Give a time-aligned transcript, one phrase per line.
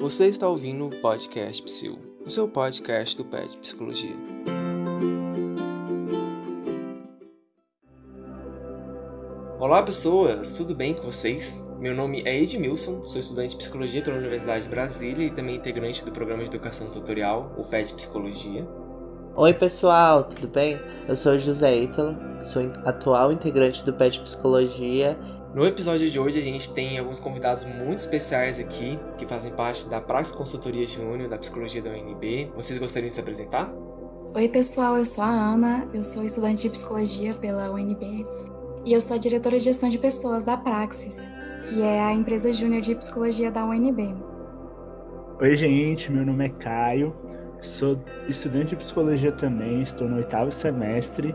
[0.00, 4.16] Você está ouvindo o podcast Psil, o seu podcast do PET Psicologia.
[9.58, 11.54] Olá pessoas, tudo bem com vocês?
[11.78, 16.02] Meu nome é Edmilson, sou estudante de Psicologia pela Universidade de Brasília e também integrante
[16.02, 18.66] do programa de Educação Tutorial, o PET Psicologia.
[19.36, 20.80] Oi pessoal, tudo bem?
[21.06, 25.18] Eu sou José Ítalo, sou atual integrante do PET Psicologia
[25.54, 29.88] no episódio de hoje a gente tem alguns convidados muito especiais aqui, que fazem parte
[29.88, 32.52] da Praxis Consultoria Júnior da Psicologia da UNB.
[32.54, 33.72] Vocês gostariam de se apresentar?
[34.32, 38.24] Oi pessoal, eu sou a Ana, eu sou estudante de Psicologia pela UNB
[38.84, 41.28] e eu sou a diretora de gestão de pessoas da Praxis,
[41.68, 44.14] que é a empresa júnior de Psicologia da UNB.
[45.40, 47.12] Oi gente, meu nome é Caio,
[47.60, 51.34] sou estudante de Psicologia também, estou no oitavo semestre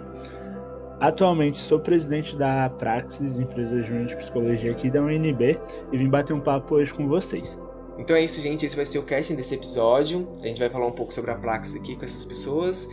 [1.00, 5.60] Atualmente sou presidente da Praxis, empresa júnior de psicologia aqui da UNB,
[5.92, 7.60] e vim bater um papo hoje com vocês.
[7.98, 8.66] Então é isso, gente.
[8.66, 10.28] Esse vai ser o casting desse episódio.
[10.42, 12.90] A gente vai falar um pouco sobre a Praxis aqui com essas pessoas.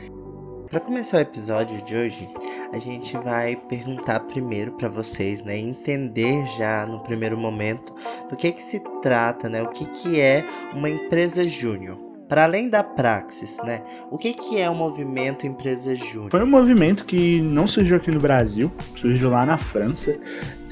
[0.70, 2.27] Para começar o episódio de hoje,
[2.73, 7.95] a gente vai perguntar primeiro para vocês, né, entender já no primeiro momento
[8.30, 10.42] do que que se trata, né, o que que é
[10.73, 12.11] uma empresa júnior.
[12.33, 13.83] Para além da praxis, né?
[14.11, 16.30] O que, que é o movimento Empresa Júnior?
[16.30, 20.16] Foi um movimento que não surgiu aqui no Brasil, surgiu lá na França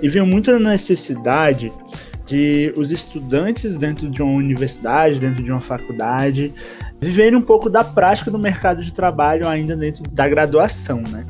[0.00, 1.70] e veio muito na necessidade
[2.24, 6.50] de os estudantes dentro de uma universidade, dentro de uma faculdade,
[6.98, 11.26] viverem um pouco da prática do mercado de trabalho ainda dentro da graduação, né?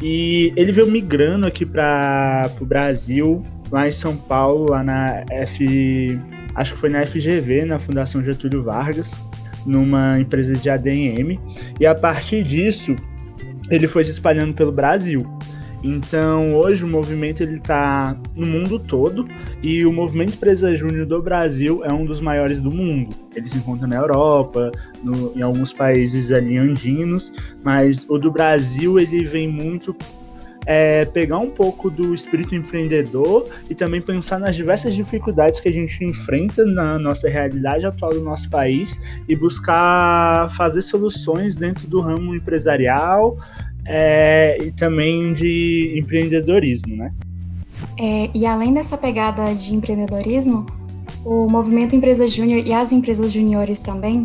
[0.00, 6.20] E ele veio migrando aqui para o Brasil, lá em São Paulo, lá na F.
[6.54, 9.18] Acho que foi na FGV, na Fundação Getúlio Vargas
[9.66, 11.38] numa empresa de ADM,
[11.78, 12.96] e a partir disso
[13.70, 15.26] ele foi se espalhando pelo Brasil.
[15.84, 19.28] Então, hoje o movimento ele está no mundo todo
[19.62, 23.14] e o movimento Empresa Júnior do Brasil é um dos maiores do mundo.
[23.36, 28.98] Ele se encontra na Europa, no, em alguns países ali andinos, mas o do Brasil
[28.98, 29.94] ele vem muito
[30.66, 35.72] é, pegar um pouco do espírito empreendedor e também pensar nas diversas dificuldades que a
[35.72, 42.00] gente enfrenta na nossa realidade atual do nosso país e buscar fazer soluções dentro do
[42.00, 43.36] ramo empresarial
[43.86, 47.12] é, e também de empreendedorismo, né?
[48.00, 50.66] É, e além dessa pegada de empreendedorismo,
[51.24, 54.24] o movimento Empresa Júnior e as empresas juniores também,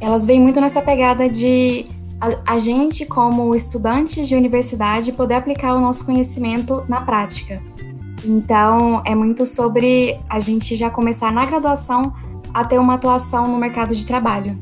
[0.00, 1.84] elas vêm muito nessa pegada de
[2.20, 7.62] a, a gente, como estudantes de universidade, poder aplicar o nosso conhecimento na prática.
[8.24, 12.14] Então, é muito sobre a gente já começar na graduação
[12.52, 14.58] a ter uma atuação no mercado de trabalho.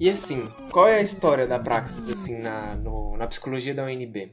[0.00, 4.32] E assim, qual é a história da Praxis assim na, no, na psicologia da UNB?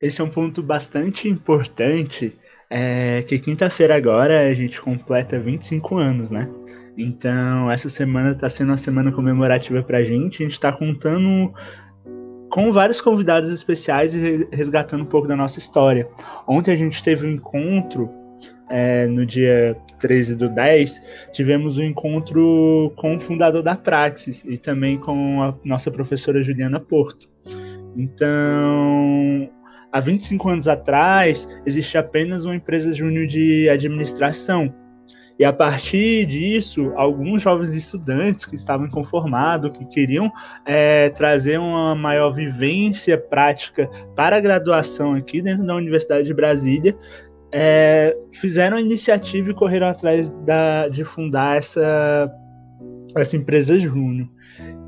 [0.00, 2.36] Esse é um ponto bastante importante,
[2.68, 6.50] é que quinta-feira agora a gente completa 25 anos, né?
[6.96, 10.42] Então, essa semana está sendo uma semana comemorativa para a gente.
[10.42, 11.52] A gente está contando
[12.48, 16.08] com vários convidados especiais e resgatando um pouco da nossa história.
[16.46, 18.08] Ontem a gente teve um encontro,
[18.70, 24.56] é, no dia 13 do 10, tivemos um encontro com o fundador da Praxis e
[24.56, 27.28] também com a nossa professora Juliana Porto.
[27.96, 29.50] Então,
[29.92, 34.72] há 25 anos atrás, existe apenas uma empresa júnior de administração
[35.38, 40.30] e a partir disso, alguns jovens estudantes que estavam inconformados, que queriam
[40.64, 46.96] é, trazer uma maior vivência prática para a graduação aqui dentro da Universidade de Brasília,
[47.52, 52.30] é, fizeram a iniciativa e correram atrás da, de fundar essa,
[53.16, 54.28] essa empresa Júnior.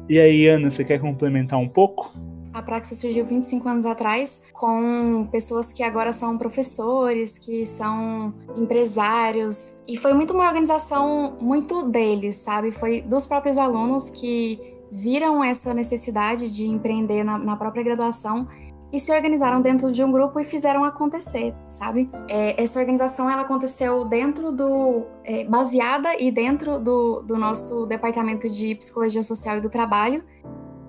[0.08, 2.12] E aí, Ana, você quer complementar um pouco?
[2.56, 9.78] A Praxis surgiu 25 anos atrás com pessoas que agora são professores, que são empresários.
[9.86, 12.70] E foi muito uma organização muito deles, sabe?
[12.70, 14.58] Foi dos próprios alunos que
[14.90, 18.48] viram essa necessidade de empreender na, na própria graduação
[18.90, 22.08] e se organizaram dentro de um grupo e fizeram acontecer, sabe?
[22.26, 28.48] É, essa organização ela aconteceu dentro do é, baseada e dentro do, do nosso departamento
[28.48, 30.24] de psicologia social e do trabalho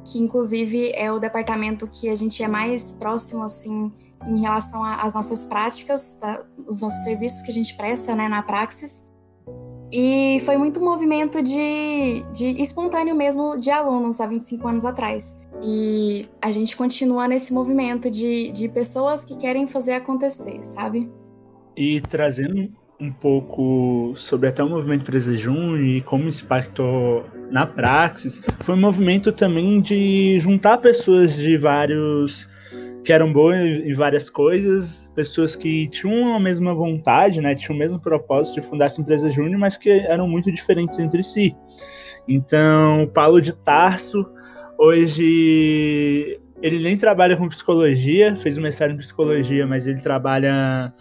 [0.08, 3.92] que inclusive é o departamento que a gente é mais próximo assim
[4.26, 6.44] em relação às nossas práticas, tá?
[6.66, 9.12] os nossos serviços que a gente presta né, na Praxis.
[9.92, 15.40] E foi muito movimento de, de espontâneo mesmo de alunos há 25 anos atrás.
[15.62, 21.10] E a gente continua nesse movimento de, de pessoas que querem fazer acontecer, sabe?
[21.76, 22.70] E trazendo
[23.00, 28.76] um pouco sobre até o movimento Empresa Júnior e como isso impactou na praxis, foi
[28.76, 32.48] um movimento também de juntar pessoas de vários
[33.08, 37.80] que eram boas em várias coisas, pessoas que tinham a mesma vontade, né, tinham o
[37.80, 41.56] mesmo propósito de fundar essa empresa júnior, mas que eram muito diferentes entre si.
[42.28, 44.26] Então, Paulo de Tarso,
[44.78, 50.94] hoje ele nem trabalha com psicologia, fez um mestrado em psicologia, mas ele trabalha,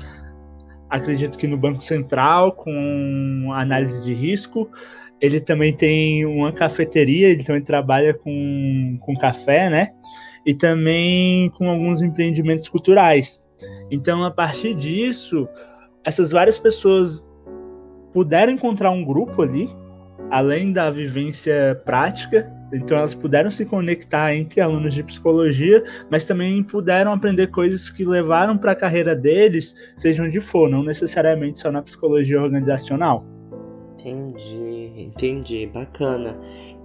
[0.88, 4.70] acredito que no Banco Central, com análise de risco.
[5.20, 9.92] Ele também tem uma cafeteria, ele também trabalha com, com café, né?
[10.44, 13.40] E também com alguns empreendimentos culturais.
[13.90, 15.48] Então, a partir disso,
[16.04, 17.26] essas várias pessoas
[18.12, 19.68] puderam encontrar um grupo ali,
[20.30, 26.62] além da vivência prática, então elas puderam se conectar entre alunos de psicologia, mas também
[26.62, 31.70] puderam aprender coisas que levaram para a carreira deles, seja onde for, não necessariamente só
[31.70, 33.24] na psicologia organizacional.
[33.94, 36.38] Entendi, entendi, bacana.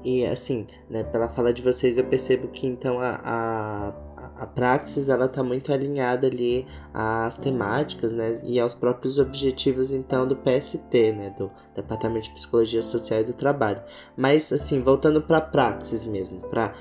[0.03, 3.93] E assim, né, pela fala de vocês, eu percebo que então a, a,
[4.35, 10.27] a Praxis ela tá muito alinhada ali às temáticas, né, e aos próprios objetivos então
[10.27, 13.81] do PST, né, do Departamento de Psicologia Social e do Trabalho.
[14.15, 16.73] Mas assim, voltando para a Praxis mesmo, para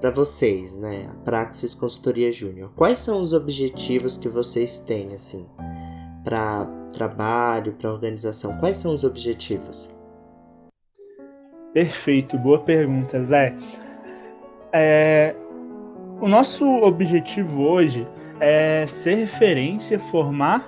[0.00, 2.70] para vocês, né, a Praxis Consultoria Júnior.
[2.74, 5.46] Quais são os objetivos que vocês têm assim
[6.22, 8.56] para trabalho, para organização?
[8.58, 9.88] Quais são os objetivos?
[11.72, 13.56] Perfeito, boa pergunta, Zé.
[14.72, 15.34] É,
[16.24, 18.06] o nosso objetivo hoje
[18.40, 20.66] é ser referência, formar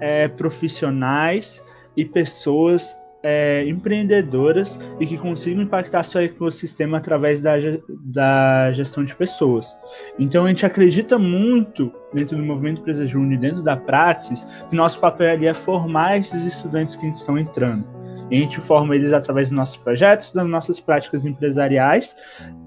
[0.00, 1.64] é, profissionais
[1.96, 2.92] e pessoas
[3.22, 7.52] é, empreendedoras e que consigam impactar seu ecossistema através da,
[7.88, 9.78] da gestão de pessoas.
[10.18, 14.98] Então a gente acredita muito dentro do movimento Empresa Júnior, dentro da Praxis, que nosso
[14.98, 17.86] papel ali é formar esses estudantes que estão entrando.
[18.32, 22.16] A gente forma eles através dos nossos projetos, das nossas práticas empresariais,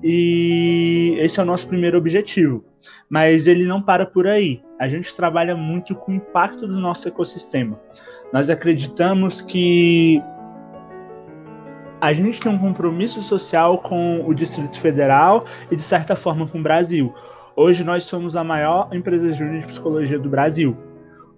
[0.03, 2.63] e esse é o nosso primeiro objetivo.
[3.09, 4.61] Mas ele não para por aí.
[4.79, 7.79] A gente trabalha muito com o impacto do nosso ecossistema.
[8.31, 10.21] Nós acreditamos que
[11.99, 16.59] a gente tem um compromisso social com o Distrito Federal e, de certa forma, com
[16.59, 17.11] o Brasil.
[17.55, 20.77] Hoje nós somos a maior empresa júnior de psicologia do Brasil.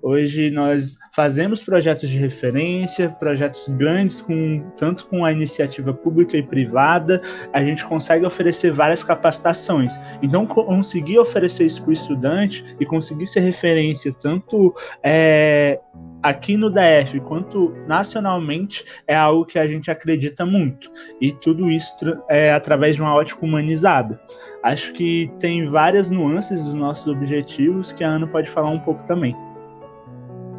[0.01, 6.43] Hoje nós fazemos projetos de referência, projetos grandes, com, tanto com a iniciativa pública e
[6.43, 7.21] privada,
[7.51, 9.93] a gente consegue oferecer várias capacitações.
[10.21, 14.73] Então, conseguir oferecer isso para o estudante e conseguir ser referência tanto
[15.03, 15.79] é,
[16.21, 20.91] aqui no DF quanto nacionalmente é algo que a gente acredita muito.
[21.21, 21.95] E tudo isso
[22.29, 24.19] é através de uma ótica humanizada.
[24.63, 29.05] Acho que tem várias nuances dos nossos objetivos que a Ana pode falar um pouco
[29.05, 29.35] também.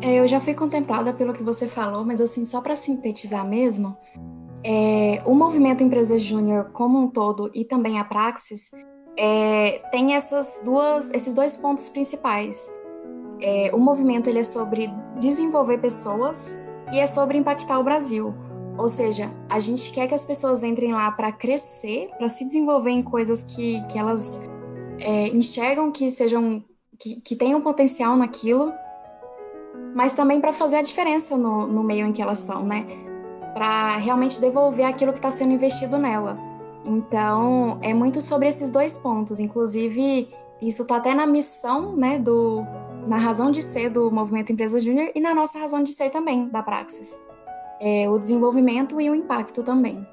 [0.01, 3.97] É, eu já fui contemplada pelo que você falou, mas assim, só para sintetizar mesmo,
[4.63, 8.71] é, o movimento Empresa Júnior como um todo e também a Praxis
[9.17, 12.73] é, tem essas duas, esses dois pontos principais.
[13.41, 16.59] É, o movimento ele é sobre desenvolver pessoas
[16.93, 18.35] e é sobre impactar o Brasil.
[18.77, 22.91] Ou seja, a gente quer que as pessoas entrem lá para crescer, para se desenvolver
[22.91, 24.43] em coisas que, que elas
[25.01, 26.65] é, enxergam que sejam
[26.99, 28.73] que, que tenham potencial naquilo
[29.99, 32.87] mas também para fazer a diferença no, no meio em que elas são, né?
[33.53, 36.39] Para realmente devolver aquilo que está sendo investido nela.
[36.85, 39.41] Então, é muito sobre esses dois pontos.
[39.41, 40.29] Inclusive,
[40.63, 42.65] isso está até na missão, né, do,
[43.09, 46.49] na razão de ser do Movimento Empresa Júnior e na nossa razão de ser também,
[46.49, 47.21] da Praxis.
[47.81, 50.07] É, o desenvolvimento e o impacto também.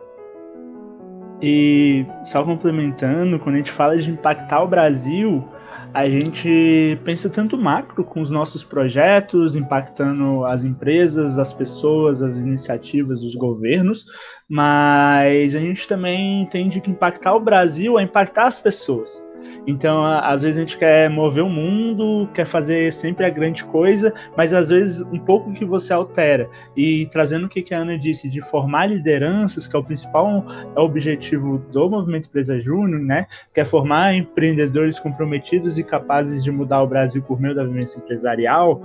[1.40, 5.48] E só complementando, quando a gente fala de impactar o Brasil,
[5.96, 12.36] a gente pensa tanto macro com os nossos projetos, impactando as empresas, as pessoas, as
[12.36, 14.04] iniciativas, os governos,
[14.46, 19.24] mas a gente também entende que impactar o Brasil é impactar as pessoas.
[19.68, 24.14] Então, às vezes a gente quer mover o mundo, quer fazer sempre a grande coisa,
[24.36, 26.50] mas às vezes um pouco que você altera.
[26.76, 31.58] E trazendo o que a Ana disse, de formar lideranças, que é o principal objetivo
[31.72, 33.28] do Movimento Empresa Júnior, né?
[33.54, 37.98] Que é formar empreendedores comprometidos e capazes de mudar o Brasil por meio da vivência
[37.98, 38.82] empresarial.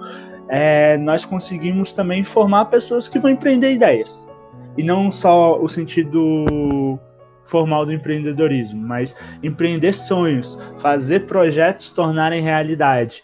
[0.48, 4.28] É, nós conseguimos também formar pessoas que vão empreender ideias.
[4.76, 6.98] E não só o sentido
[7.50, 13.22] formal do empreendedorismo, mas empreender sonhos, fazer projetos tornarem realidade,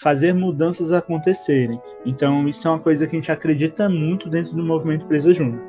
[0.00, 1.80] fazer mudanças acontecerem.
[2.06, 5.62] Então, isso é uma coisa que a gente acredita muito dentro do movimento Empresa Júnior.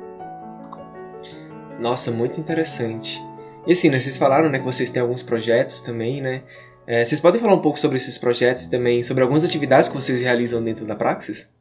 [1.80, 3.20] Nossa, muito interessante.
[3.66, 6.42] E assim, né, vocês falaram né, que vocês têm alguns projetos também, né?
[6.86, 9.94] É, vocês podem falar um pouco sobre esses projetos e também sobre algumas atividades que
[9.94, 11.52] vocês realizam dentro da Praxis?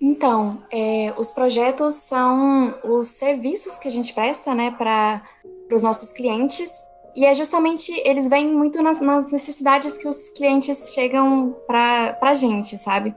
[0.00, 5.22] Então, é, os projetos são os serviços que a gente presta né, para
[5.68, 10.30] para os nossos clientes E é justamente, eles vêm muito nas, nas necessidades que os
[10.30, 13.14] clientes chegam para a gente, sabe?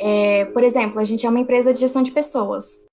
[0.00, 2.86] É, por exemplo, a gente é uma empresa de gestão de pessoas.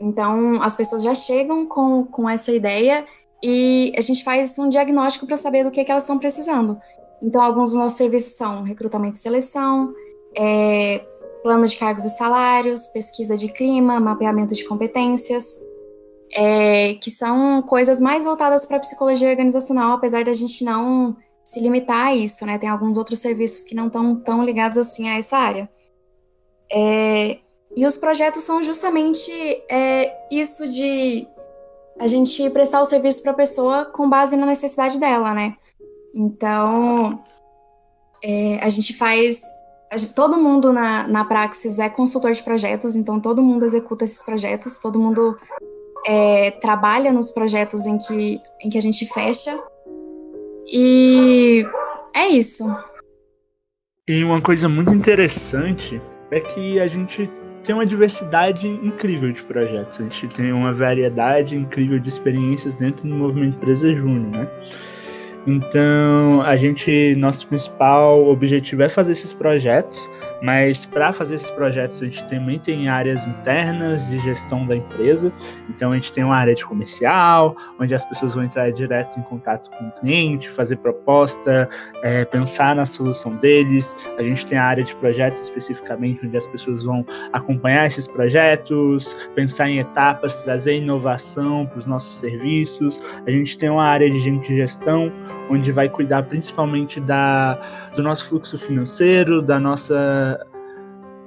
[0.00, 3.04] Então, as pessoas já chegam com, com essa ideia
[3.42, 6.78] e a gente faz um diagnóstico para saber do que, que elas estão precisando.
[7.20, 9.92] Então, alguns dos nossos serviços são recrutamento e seleção,
[10.36, 11.04] é,
[11.42, 15.60] plano de cargos e salários, pesquisa de clima, mapeamento de competências,
[16.32, 21.60] é, que são coisas mais voltadas para a psicologia organizacional, apesar da gente não se
[21.60, 22.58] limitar a isso, né?
[22.58, 25.68] Tem alguns outros serviços que não estão tão ligados assim a essa área.
[26.70, 27.38] É,
[27.74, 29.30] e os projetos são justamente
[29.70, 31.26] é, isso de
[31.98, 35.56] a gente prestar o serviço para a pessoa com base na necessidade dela, né?
[36.14, 37.18] Então,
[38.22, 39.42] é, a gente faz.
[39.90, 44.04] A gente, todo mundo na, na Praxis é consultor de projetos, então todo mundo executa
[44.04, 45.34] esses projetos, todo mundo
[46.06, 49.56] é, trabalha nos projetos em que, em que a gente fecha.
[50.66, 51.64] E
[52.14, 52.64] é isso.
[54.06, 56.00] E uma coisa muito interessante
[56.30, 57.30] é que a gente
[57.62, 60.00] tem uma diversidade incrível de projetos.
[60.00, 64.48] A gente tem uma variedade incrível de experiências dentro do movimento Empresa Júnior, né?
[65.48, 69.98] Então, a gente, nosso principal objetivo é fazer esses projetos,
[70.42, 75.32] mas para fazer esses projetos a gente também tem áreas internas de gestão da empresa.
[75.70, 79.22] Então, a gente tem uma área de comercial, onde as pessoas vão entrar direto em
[79.22, 81.66] contato com o cliente, fazer proposta,
[82.02, 83.94] é, pensar na solução deles.
[84.18, 89.14] A gente tem a área de projetos especificamente, onde as pessoas vão acompanhar esses projetos,
[89.34, 93.00] pensar em etapas, trazer inovação para os nossos serviços.
[93.26, 95.10] A gente tem uma área de gente de gestão,
[95.50, 97.58] onde vai cuidar principalmente da,
[97.94, 100.38] do nosso fluxo financeiro, da nossa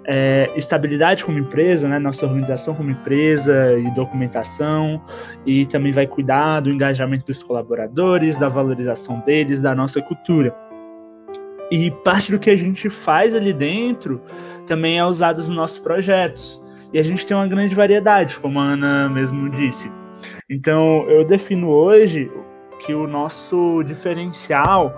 [0.06, 5.02] é, estabilidade como empresa, né, nossa organização como empresa e documentação,
[5.46, 10.56] e também vai cuidar do engajamento dos colaboradores, da valorização deles, da nossa cultura.
[11.72, 14.22] E parte do que a gente faz ali dentro
[14.66, 16.62] também é usado nos nossos projetos.
[16.94, 19.90] E a gente tem uma grande variedade, como a Ana mesmo disse.
[20.50, 22.30] Então, eu defino hoje
[22.86, 24.96] que o nosso diferencial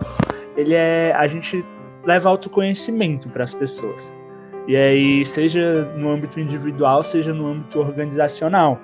[0.55, 1.65] ele é a gente
[2.05, 4.13] leva autoconhecimento para as pessoas.
[4.67, 8.79] E aí, seja no âmbito individual, seja no âmbito organizacional.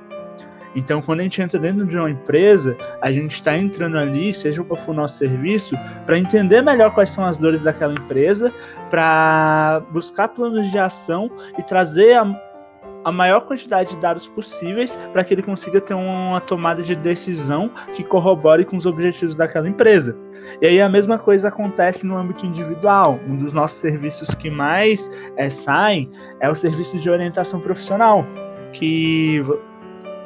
[0.75, 4.63] Então, quando a gente entra dentro de uma empresa, a gente está entrando ali, seja
[4.63, 5.75] qual for o nosso serviço,
[6.05, 8.53] para entender melhor quais são as dores daquela empresa,
[8.89, 12.25] para buscar planos de ação e trazer a,
[13.09, 17.71] a maior quantidade de dados possíveis para que ele consiga ter uma tomada de decisão
[17.93, 20.15] que corrobore com os objetivos daquela empresa.
[20.61, 23.19] E aí a mesma coisa acontece no âmbito individual.
[23.27, 28.25] Um dos nossos serviços que mais é, saem é o serviço de orientação profissional,
[28.71, 29.43] que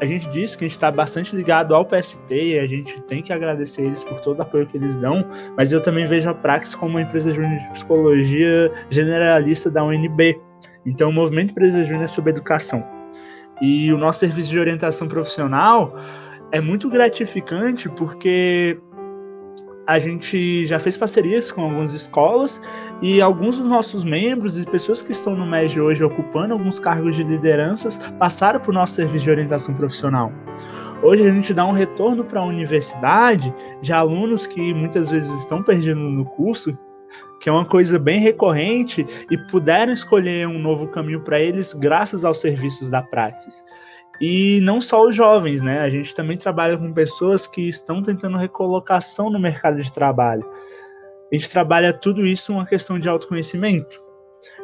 [0.01, 3.21] a gente disse que a gente está bastante ligado ao PST e a gente tem
[3.21, 5.25] que agradecer eles por todo o apoio que eles dão,
[5.55, 7.39] mas eu também vejo a Praxis como uma empresa de
[7.71, 10.37] psicologia generalista da UNB.
[10.85, 12.85] Então, o Movimento Empresa Júnior é sobre educação.
[13.61, 15.95] E o nosso serviço de orientação profissional
[16.51, 18.79] é muito gratificante porque
[19.85, 22.61] a gente já fez parcerias com algumas escolas
[23.01, 27.15] e alguns dos nossos membros e pessoas que estão no MEG hoje ocupando alguns cargos
[27.15, 30.31] de lideranças passaram por nosso serviço de orientação profissional.
[31.01, 35.61] Hoje a gente dá um retorno para a universidade de alunos que muitas vezes estão
[35.61, 36.77] perdendo no curso,
[37.43, 42.23] que é uma coisa bem recorrente e puderam escolher um novo caminho para eles graças
[42.23, 43.65] aos serviços da Praxis.
[44.21, 45.81] E não só os jovens, né?
[45.81, 50.49] A gente também trabalha com pessoas que estão tentando recolocação no mercado de trabalho.
[51.29, 54.01] A gente trabalha tudo isso uma questão de autoconhecimento.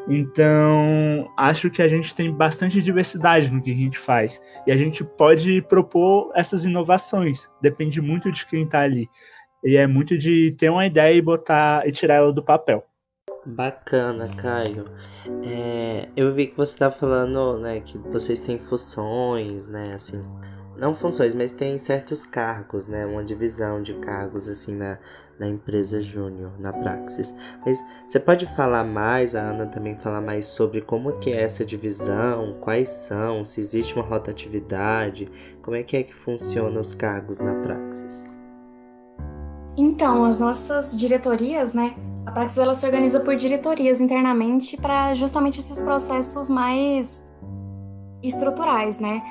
[0.08, 4.42] Então, acho que a gente tem bastante diversidade no que a gente faz.
[4.66, 7.50] E a gente pode propor essas inovações.
[7.62, 9.10] Depende muito de quem está ali.
[9.64, 12.86] E é muito de ter uma ideia e botar e tirar ela do papel.
[13.46, 14.86] Bacana, Caio.
[15.44, 20.22] É, eu vi que você tá falando, né, que vocês têm funções, né, assim,
[20.78, 24.98] não funções, mas tem certos cargos, né, uma divisão de cargos, assim, na,
[25.38, 27.36] na empresa júnior, na Praxis.
[27.66, 31.66] Mas você pode falar mais, a Ana também falar mais sobre como que é essa
[31.66, 35.28] divisão, quais são, se existe uma rotatividade,
[35.62, 38.39] como é que é que funciona os cargos na Praxis?
[39.80, 41.96] Então, as nossas diretorias, né?
[42.26, 47.26] A Praxis ela se organiza por diretorias internamente para justamente esses processos mais
[48.22, 49.24] estruturais, né?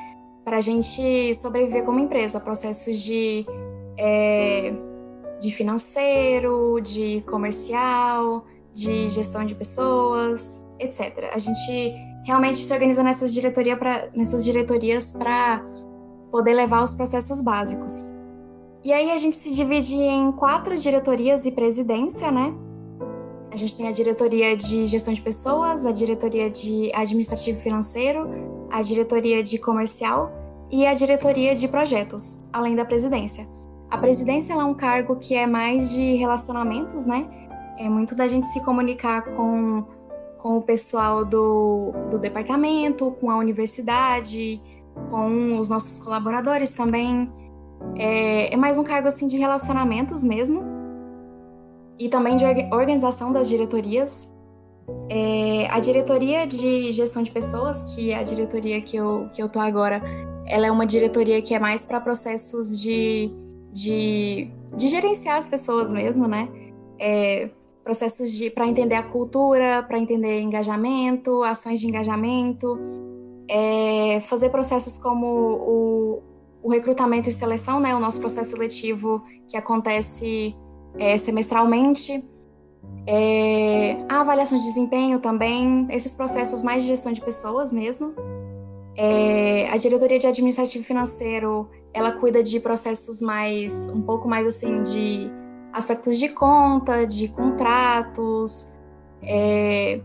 [0.46, 3.44] Para a gente sobreviver como empresa, processos de,
[3.98, 4.72] é,
[5.38, 11.28] de financeiro, de comercial, de gestão de pessoas, etc.
[11.30, 11.92] A gente
[12.24, 15.62] realmente se organiza nessas, diretoria pra, nessas diretorias para
[16.30, 18.16] poder levar os processos básicos.
[18.84, 22.54] E aí a gente se divide em quatro diretorias e presidência, né?
[23.50, 28.28] A gente tem a diretoria de gestão de pessoas, a diretoria de administrativo financeiro,
[28.70, 30.30] a diretoria de comercial
[30.70, 33.48] e a diretoria de projetos, além da presidência.
[33.90, 37.26] A presidência é um cargo que é mais de relacionamentos, né?
[37.78, 39.84] É muito da gente se comunicar com,
[40.36, 44.60] com o pessoal do, do departamento, com a universidade,
[45.10, 47.32] com os nossos colaboradores também.
[47.96, 50.62] É, é mais um cargo assim de relacionamentos mesmo.
[51.98, 54.34] E também de organização das diretorias.
[55.10, 59.48] É, a diretoria de gestão de pessoas, que é a diretoria que eu, que eu
[59.48, 60.02] tô agora,
[60.46, 63.30] ela é uma diretoria que é mais para processos de,
[63.72, 66.48] de, de, gerenciar as pessoas mesmo, né?
[66.98, 67.50] É,
[67.84, 72.78] processos de para entender a cultura, para entender engajamento, ações de engajamento,
[73.48, 76.22] é, fazer processos como o,
[76.68, 77.94] o, recrutamento e seleção, né?
[77.94, 80.54] O nosso processo seletivo que acontece
[80.98, 82.24] é, semestralmente.
[83.06, 88.14] É, a avaliação de desempenho também, esses processos mais de gestão de pessoas mesmo.
[88.96, 94.82] É, a diretoria de administrativo financeiro, ela cuida de processos mais, um pouco mais assim,
[94.82, 95.30] de
[95.72, 98.78] aspectos de conta, de contratos,
[99.22, 100.00] é,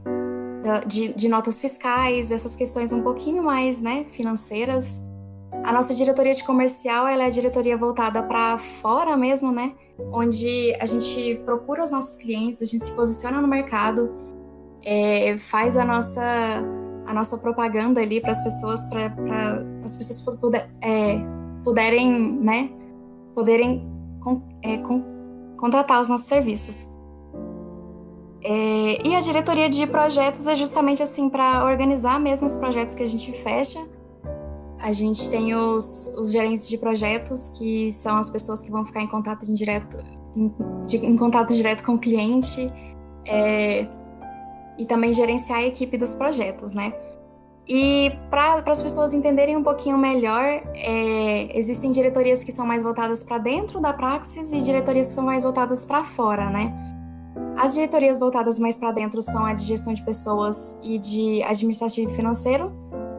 [0.88, 5.10] de, de, notas fiscais, essas questões um pouquinho mais, né, financeiras.
[5.64, 9.74] A nossa diretoria de comercial, ela é a diretoria voltada para fora mesmo, né,
[10.12, 14.14] onde a gente procura os nossos clientes, a gente se posiciona no mercado,
[14.84, 16.22] é, faz a nossa
[17.06, 19.14] a nossa propaganda ali para as pessoas, para
[19.84, 21.20] as pessoas puder, é,
[21.64, 22.70] puderem, né,
[23.36, 23.86] poderem
[24.62, 25.04] é, con,
[25.58, 26.98] contratar os nossos serviços.
[28.42, 33.04] É, e a diretoria de projetos é justamente assim para organizar mesmo os projetos que
[33.04, 33.80] a gente fecha.
[34.84, 39.02] A gente tem os, os gerentes de projetos, que são as pessoas que vão ficar
[39.02, 39.98] em contato direto,
[40.36, 40.54] em,
[40.86, 42.70] de, em contato direto com o cliente.
[43.26, 43.88] É,
[44.78, 46.94] e também gerenciar a equipe dos projetos, né?
[47.68, 50.44] E para as pessoas entenderem um pouquinho melhor,
[50.76, 55.24] é, existem diretorias que são mais voltadas para dentro da praxis e diretorias que são
[55.24, 56.74] mais voltadas para fora, né?
[57.56, 62.12] As diretorias voltadas mais para dentro são a de gestão de pessoas e de administrativo
[62.14, 62.74] financeiro,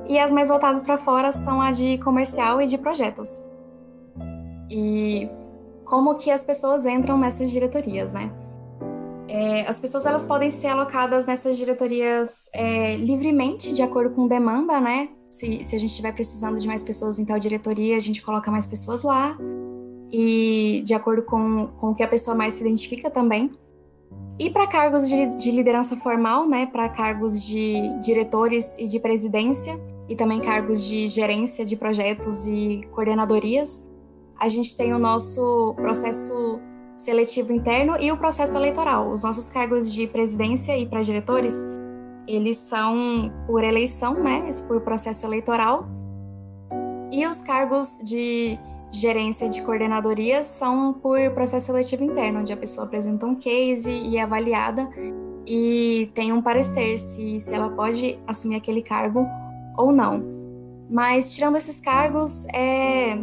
[0.07, 3.49] e as mais voltadas para fora são a de comercial e de projetos.
[4.71, 5.29] E
[5.85, 8.33] como que as pessoas entram nessas diretorias, né?
[9.29, 14.81] É, as pessoas elas podem ser alocadas nessas diretorias é, livremente, de acordo com demanda,
[14.81, 15.09] né?
[15.31, 18.51] Se, se a gente estiver precisando de mais pessoas em tal diretoria, a gente coloca
[18.51, 19.37] mais pessoas lá.
[20.13, 23.51] E de acordo com, com o que a pessoa mais se identifica também.
[24.39, 26.67] E para cargos de, de, liderança formal, né?
[26.67, 32.83] Para cargos de diretores e de presidência, e também cargos de gerência de projetos e
[32.91, 33.91] coordenadorias,
[34.39, 36.61] a gente tem o nosso processo
[36.97, 39.11] seletivo interno e o processo eleitoral.
[39.11, 41.65] Os nossos cargos de presidência e para diretores,
[42.27, 44.51] eles são por eleição, né?
[44.67, 45.87] Por processo eleitoral.
[47.13, 48.59] E os cargos de
[48.95, 54.17] gerência de coordenadoria são por processo seletivo interno, onde a pessoa apresenta um case e
[54.17, 54.89] é avaliada
[55.47, 59.27] e tem um parecer se, se ela pode assumir aquele cargo
[59.77, 60.23] ou não.
[60.89, 63.19] Mas tirando esses cargos, é,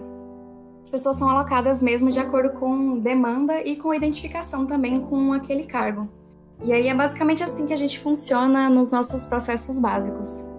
[0.84, 5.64] as pessoas são alocadas mesmo de acordo com demanda e com identificação também com aquele
[5.64, 6.10] cargo.
[6.64, 10.50] E aí é basicamente assim que a gente funciona nos nossos processos básicos.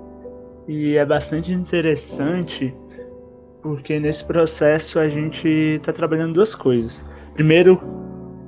[0.66, 2.74] E é bastante interessante
[3.62, 7.04] porque nesse processo a gente está trabalhando duas coisas.
[7.34, 7.80] Primeiro,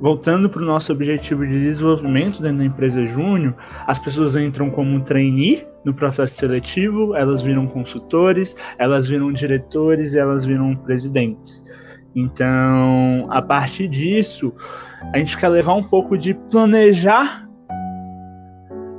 [0.00, 5.00] voltando para o nosso objetivo de desenvolvimento dentro da empresa Júnior, as pessoas entram como
[5.03, 11.62] trainee no processo seletivo, elas viram consultores, elas viram diretores, elas viram presidentes.
[12.16, 14.53] Então, a partir disso,
[15.12, 17.48] a gente quer levar um pouco de planejar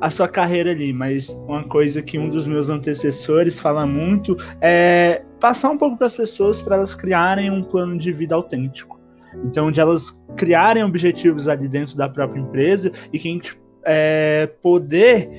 [0.02, 5.24] a sua carreira ali, mas uma coisa que um dos meus antecessores fala muito é
[5.46, 9.00] passar um pouco para as pessoas para elas criarem um plano de vida autêntico.
[9.44, 14.50] Então, de elas criarem objetivos ali dentro da própria empresa e que a gente é,
[14.60, 15.30] poder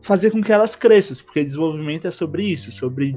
[0.00, 3.14] fazer com que elas cresçam, porque desenvolvimento é sobre isso, sobre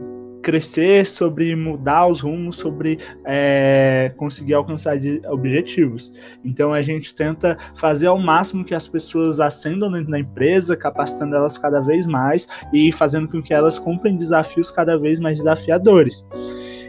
[0.47, 6.09] crescer, sobre mudar os rumos, sobre é, conseguir alcançar objetivos.
[6.41, 11.35] Então a gente tenta fazer ao máximo que as pessoas ascendam dentro da empresa, capacitando
[11.35, 16.25] elas cada vez mais e fazendo com que elas comprem desafios cada vez mais desafiadores.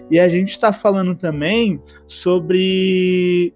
[0.09, 3.53] E a gente está falando também sobre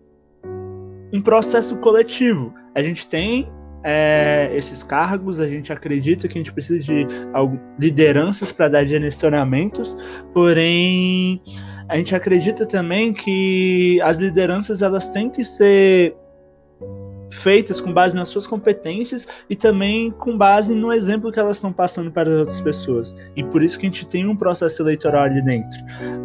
[1.12, 2.52] um processo coletivo.
[2.74, 3.48] A gente tem
[3.84, 7.06] é, esses cargos, a gente acredita que a gente precisa de
[7.78, 9.96] lideranças para dar direcionamentos,
[10.32, 11.42] porém
[11.88, 16.16] a gente acredita também que as lideranças elas têm que ser
[17.30, 21.72] feitas com base nas suas competências e também com base no exemplo que elas estão
[21.72, 23.14] passando para as outras pessoas.
[23.34, 25.80] E por isso que a gente tem um processo eleitoral ali dentro.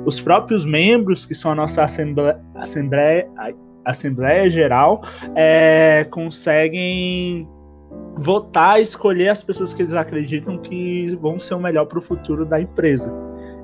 [0.05, 3.27] Os próprios membros, que são a nossa Assembleia, assembleia,
[3.89, 5.01] assembleia Geral,
[5.35, 7.47] é, conseguem
[8.15, 12.45] votar, escolher as pessoas que eles acreditam que vão ser o melhor para o futuro
[12.45, 13.13] da empresa.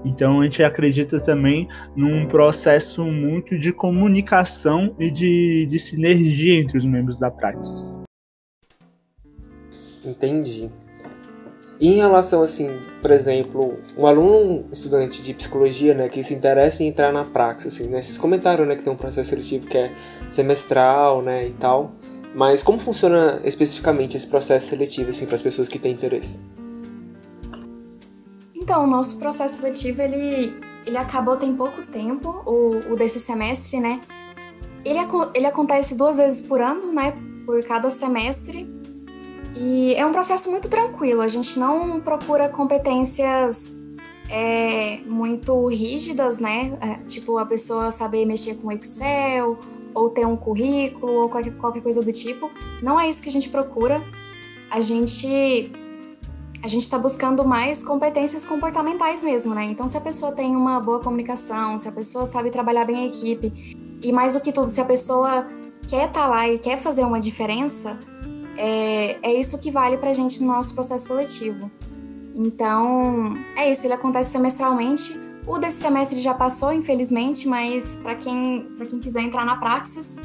[0.06, 6.78] Então a gente acredita também num processo muito de comunicação e de, de sinergia entre
[6.78, 7.94] os membros da Praxis.
[10.06, 10.70] Entendi.
[11.80, 12.70] E em relação, assim,
[13.02, 17.74] por exemplo, um aluno, estudante de psicologia, né, que se interessa em entrar na Praxis,
[17.74, 19.94] assim, né, vocês comentaram, né, que tem um processo seletivo que é
[20.30, 21.94] semestral, né, e tal,
[22.36, 26.42] mas como funciona especificamente esse processo seletivo, assim, para as pessoas que têm interesse?
[28.56, 33.80] Então, o nosso processo seletivo, ele, ele acabou tem pouco tempo, o, o desse semestre,
[33.80, 34.00] né?
[34.86, 35.00] Ele,
[35.34, 37.14] ele acontece duas vezes por ano, né?
[37.46, 38.74] Por cada semestre.
[39.56, 43.80] E é um processo muito tranquilo, a gente não procura competências
[44.30, 46.78] é, muito rígidas, né?
[46.82, 49.60] É, tipo, a pessoa saber mexer com Excel,
[49.94, 52.50] ou ter um currículo, ou qualquer, qualquer coisa do tipo.
[52.82, 54.04] Não é isso que a gente procura.
[54.72, 55.72] A gente
[56.64, 59.66] a gente está buscando mais competências comportamentais mesmo, né?
[59.66, 63.06] Então, se a pessoa tem uma boa comunicação, se a pessoa sabe trabalhar bem a
[63.06, 63.52] equipe,
[64.02, 65.46] e mais do que tudo, se a pessoa
[65.86, 68.00] quer estar tá lá e quer fazer uma diferença,
[68.58, 71.72] é, é isso que vale para a gente no nosso processo seletivo.
[72.36, 75.20] Então, é isso, ele acontece semestralmente.
[75.46, 80.20] O desse semestre já passou, infelizmente, mas para quem, quem quiser entrar na Praxis,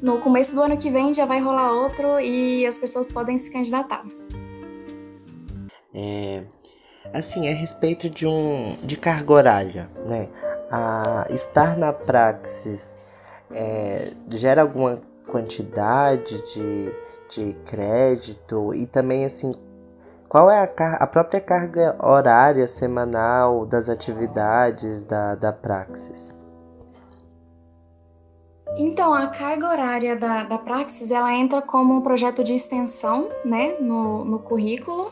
[0.00, 3.52] no começo do ano que vem já vai rolar outro e as pessoas podem se
[3.52, 4.04] candidatar.
[5.92, 6.44] É,
[7.12, 10.28] assim, a respeito de um de carga horária, né?
[10.70, 12.96] A estar na praxis
[13.50, 16.92] é, gera alguma quantidade de,
[17.30, 19.52] de crédito e também assim
[20.30, 26.38] qual é a, a própria carga horária semanal das atividades da, da praxis?
[28.76, 33.78] Então, a carga horária da, da Praxis, ela entra como um projeto de extensão, né,
[33.80, 35.10] no, no currículo,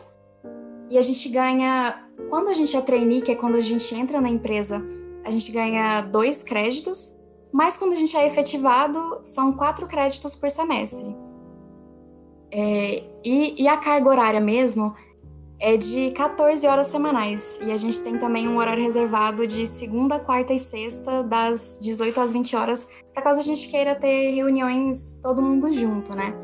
[0.88, 4.20] e a gente ganha, quando a gente é trainee, que é quando a gente entra
[4.20, 4.80] na empresa,
[5.24, 7.16] a gente ganha dois créditos,
[7.52, 11.16] mas quando a gente é efetivado, são quatro créditos por semestre.
[12.50, 14.94] É, e, e a carga horária mesmo
[15.60, 17.60] é de 14 horas semanais.
[17.62, 22.20] E a gente tem também um horário reservado de segunda, quarta e sexta, das 18
[22.20, 26.34] às 20 horas, para caso a gente queira ter reuniões todo mundo junto, né?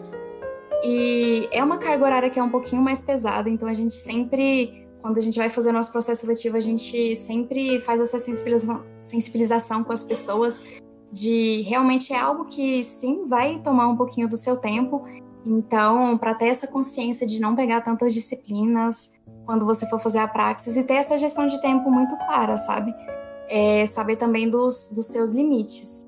[0.83, 4.87] E é uma carga horária que é um pouquinho mais pesada, então a gente sempre,
[5.01, 8.85] quando a gente vai fazer o nosso processo seletivo, a gente sempre faz essa sensibilização,
[9.01, 10.63] sensibilização com as pessoas
[11.11, 15.05] de realmente é algo que sim vai tomar um pouquinho do seu tempo.
[15.45, 20.29] Então, para ter essa consciência de não pegar tantas disciplinas quando você for fazer a
[20.29, 22.95] praxis e ter essa gestão de tempo muito clara, sabe?
[23.49, 26.03] É saber também dos, dos seus limites.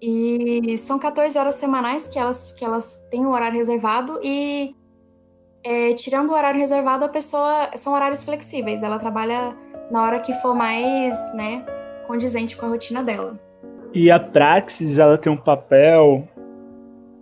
[0.00, 4.76] E são 14 horas semanais que elas, que elas têm um horário reservado e
[5.64, 8.84] é, tirando o horário reservado, a pessoa são horários flexíveis.
[8.84, 9.56] Ela trabalha
[9.90, 11.64] na hora que for mais, né,
[12.06, 13.40] condizente com a rotina dela.
[13.92, 16.28] E a praxis, ela tem um papel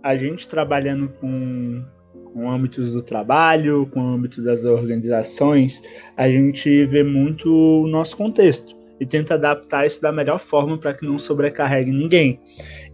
[0.05, 1.83] a gente trabalhando com,
[2.31, 5.81] com âmbitos do trabalho, com âmbito das organizações,
[6.15, 10.93] a gente vê muito o nosso contexto e tenta adaptar isso da melhor forma para
[10.93, 12.39] que não sobrecarregue ninguém.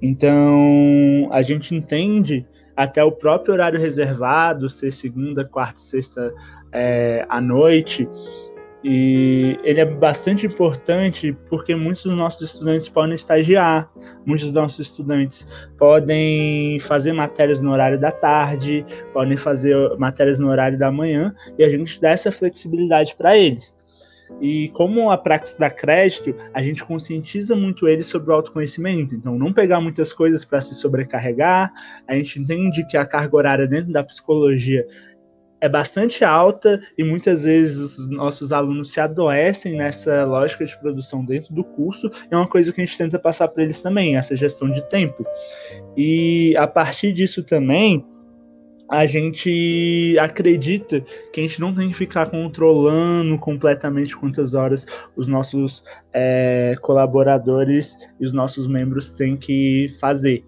[0.01, 2.47] Então, a gente entende
[2.77, 6.33] até o próprio horário reservado, ser segunda, quarta, sexta
[6.71, 8.07] é, à noite,
[8.83, 13.91] e ele é bastante importante porque muitos dos nossos estudantes podem estagiar,
[14.25, 20.49] muitos dos nossos estudantes podem fazer matérias no horário da tarde, podem fazer matérias no
[20.49, 23.75] horário da manhã, e a gente dá essa flexibilidade para eles.
[24.39, 29.13] E como a praxis dá crédito, a gente conscientiza muito eles sobre o autoconhecimento.
[29.13, 31.71] Então, não pegar muitas coisas para se sobrecarregar.
[32.07, 34.87] A gente entende que a carga horária dentro da psicologia
[35.61, 41.23] é bastante alta e muitas vezes os nossos alunos se adoecem nessa lógica de produção
[41.23, 42.09] dentro do curso.
[42.29, 45.23] É uma coisa que a gente tenta passar para eles também, essa gestão de tempo.
[45.95, 48.03] E a partir disso também,
[48.89, 50.99] a gente acredita
[51.31, 57.97] que a gente não tem que ficar controlando completamente quantas horas os nossos é, colaboradores
[58.19, 60.43] e os nossos membros têm que fazer.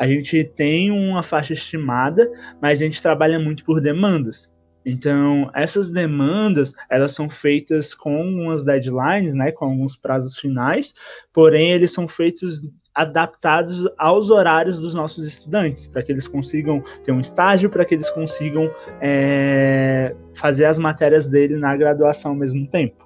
[0.00, 2.26] A gente tem uma faixa estimada,
[2.58, 4.50] mas a gente trabalha muito por demandas.
[4.82, 10.94] Então, essas demandas, elas são feitas com algumas deadlines, né, com alguns prazos finais,
[11.34, 12.62] porém eles são feitos
[12.94, 17.94] adaptados aos horários dos nossos estudantes, para que eles consigam ter um estágio, para que
[17.94, 18.70] eles consigam
[19.02, 22.99] é, fazer as matérias dele na graduação ao mesmo tempo.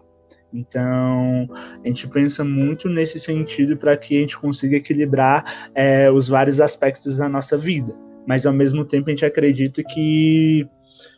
[0.54, 1.48] Então,
[1.84, 6.60] a gente pensa muito nesse sentido para que a gente consiga equilibrar é, os vários
[6.60, 7.92] aspectos da nossa vida.
[8.24, 10.66] Mas, ao mesmo tempo, a gente acredita que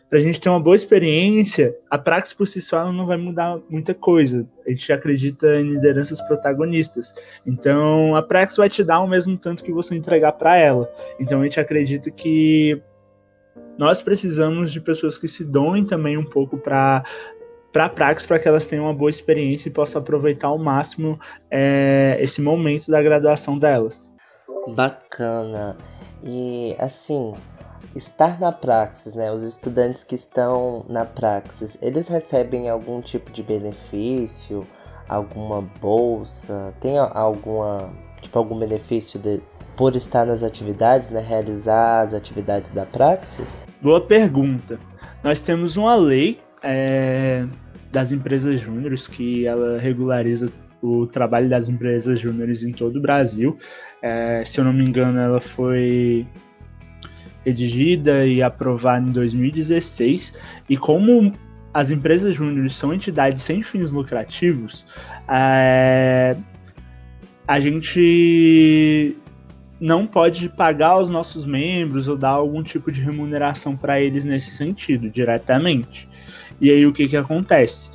[0.09, 3.59] para a gente ter uma boa experiência, a praxe por si só não vai mudar
[3.69, 4.49] muita coisa.
[4.67, 7.13] A gente acredita em lideranças protagonistas.
[7.45, 10.89] Então, a praxe vai te dar o mesmo tanto que você entregar para ela.
[11.21, 12.81] Então, a gente acredita que
[13.79, 17.03] nós precisamos de pessoas que se doem também um pouco para
[17.77, 21.21] para a Prax para que elas tenham uma boa experiência e possam aproveitar ao máximo
[21.51, 24.09] é, esse momento da graduação delas.
[24.75, 25.77] Bacana.
[26.25, 27.35] E assim,
[27.95, 29.31] estar na Praxis, né?
[29.31, 34.67] Os estudantes que estão na Praxis, eles recebem algum tipo de benefício,
[35.07, 37.91] alguma bolsa, tem alguma
[38.23, 39.43] tipo algum benefício de,
[39.77, 41.21] por estar nas atividades, né?
[41.21, 43.67] Realizar as atividades da Praxis?
[43.83, 44.81] Boa pergunta.
[45.23, 47.47] Nós temos uma lei é,
[47.93, 50.49] das empresas júniores que ela regulariza
[50.83, 53.59] o trabalho das empresas júniores em todo o Brasil.
[54.03, 56.27] É, se eu não me engano, ela foi
[57.45, 60.33] redigida e aprovada em 2016,
[60.69, 61.33] e como
[61.73, 64.85] as empresas júniores são entidades sem fins lucrativos,
[65.29, 66.37] é,
[67.47, 69.17] a gente
[69.79, 74.51] não pode pagar aos nossos membros ou dar algum tipo de remuneração para eles nesse
[74.53, 76.09] sentido, diretamente.
[76.61, 77.91] E aí o que, que acontece?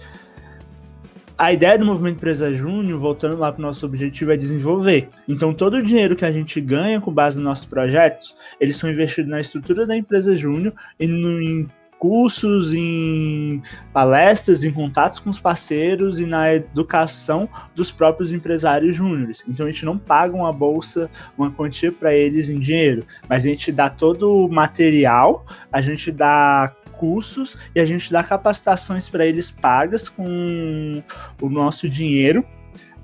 [1.42, 5.10] a ideia do movimento Empresa Júnior, voltando lá para o nosso objetivo, é desenvolver.
[5.28, 8.92] Então, todo o dinheiro que a gente ganha com base nos nossos projetos, eles são
[8.92, 11.68] investidos na estrutura da empresa Júnior e no, em
[12.02, 19.44] cursos, em palestras, em contatos com os parceiros e na educação dos próprios empresários júniores.
[19.48, 23.50] Então a gente não paga uma bolsa, uma quantia para eles em dinheiro, mas a
[23.50, 29.26] gente dá todo o material, a gente dá cursos e a gente dá capacitações para
[29.26, 31.02] eles pagas com
[31.42, 32.46] o nosso dinheiro.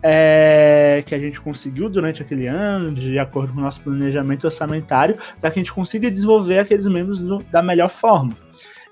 [0.03, 5.17] É, que a gente conseguiu durante aquele ano, de acordo com o nosso planejamento orçamentário,
[5.41, 8.31] para que a gente consiga desenvolver aqueles membros do, da melhor forma.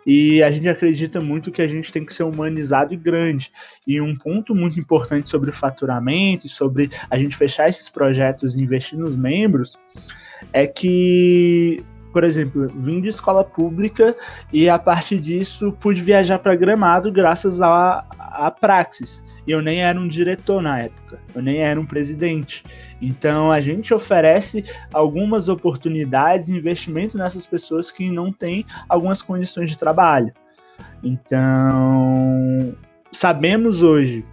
[0.03, 3.51] E a gente acredita muito que a gente tem que ser humanizado e grande.
[3.85, 8.63] E um ponto muito importante sobre o faturamento sobre a gente fechar esses projetos e
[8.63, 9.77] investir nos membros
[10.51, 11.83] é que
[12.15, 14.15] por exemplo, vim de escola pública
[14.53, 19.21] e a partir disso pude viajar para Gramado graças à, à Praxis.
[19.45, 22.63] E eu nem era um diretor na época, eu nem era um presidente.
[23.01, 29.69] Então a gente oferece algumas oportunidades de investimento nessas pessoas que não têm algumas condições
[29.69, 30.31] de trabalho.
[31.03, 32.73] Então,
[33.11, 34.25] sabemos hoje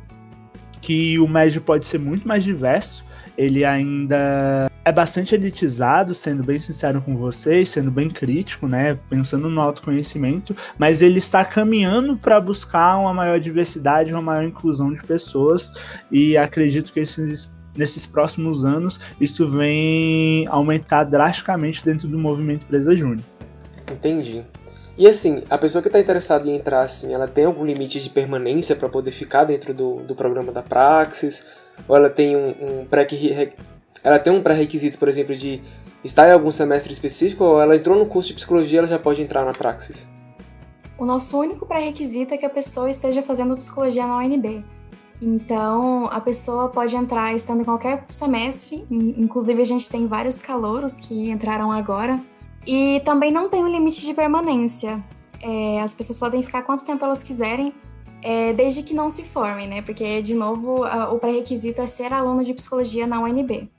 [0.80, 3.04] que o médio pode ser muito mais diverso,
[3.36, 9.48] ele ainda é bastante elitizado, sendo bem sincero com vocês, sendo bem crítico, né, pensando
[9.48, 15.02] no autoconhecimento, mas ele está caminhando para buscar uma maior diversidade, uma maior inclusão de
[15.02, 15.72] pessoas
[16.10, 22.94] e acredito que esses nesses próximos anos isso vem aumentar drasticamente dentro do movimento Empresa
[22.94, 23.24] Júnior.
[23.90, 24.44] Entendi.
[24.96, 28.10] E assim, a pessoa que está interessada em entrar assim, ela tem algum limite de
[28.10, 31.46] permanência para poder ficar dentro do, do programa da Praxis?
[31.88, 32.84] Ou ela tem um, um
[34.02, 35.62] ela tem um pré-requisito, por exemplo, de
[36.04, 39.22] estar em algum semestre específico, ou ela entrou no curso de psicologia, ela já pode
[39.22, 40.08] entrar na Praxis?
[40.98, 44.64] O nosso único pré-requisito é que a pessoa esteja fazendo psicologia na UNB.
[45.20, 50.96] Então, a pessoa pode entrar estando em qualquer semestre, inclusive a gente tem vários calouros
[50.96, 52.20] que entraram agora,
[52.66, 55.02] e também não tem um limite de permanência.
[55.40, 57.72] É, as pessoas podem ficar quanto tempo elas quiserem,
[58.20, 59.82] é, desde que não se formem, né?
[59.82, 63.70] Porque, de novo, a, o pré-requisito é ser aluno de psicologia na UNB.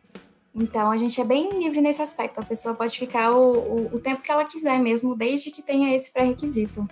[0.55, 2.39] Então a gente é bem livre nesse aspecto.
[2.39, 5.95] A pessoa pode ficar o, o, o tempo que ela quiser mesmo, desde que tenha
[5.95, 6.87] esse pré-requisito.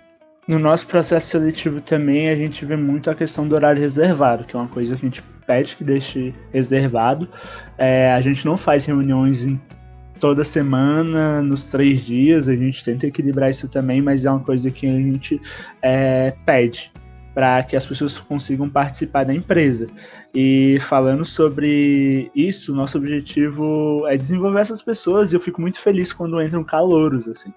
[0.46, 4.56] No nosso processo seletivo também a gente vê muito a questão do horário reservado, que
[4.56, 7.28] é uma coisa que a gente pede que deixe reservado.
[7.78, 9.60] É, a gente não faz reuniões em
[10.18, 14.70] toda semana, nos três dias, a gente tenta equilibrar isso também, mas é uma coisa
[14.70, 15.40] que a gente
[15.80, 16.92] é, pede
[17.34, 19.88] para que as pessoas consigam participar da empresa.
[20.34, 26.12] E falando sobre isso, nosso objetivo é desenvolver essas pessoas e eu fico muito feliz
[26.12, 27.52] quando entram calouros, assim,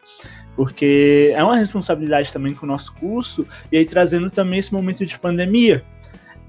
[0.56, 5.06] porque é uma responsabilidade também com o nosso curso e aí trazendo também esse momento
[5.06, 5.84] de pandemia,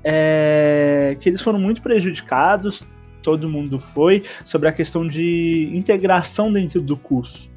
[0.02, 2.84] é, que eles foram muito prejudicados,
[3.22, 7.55] todo mundo foi sobre a questão de integração dentro do curso.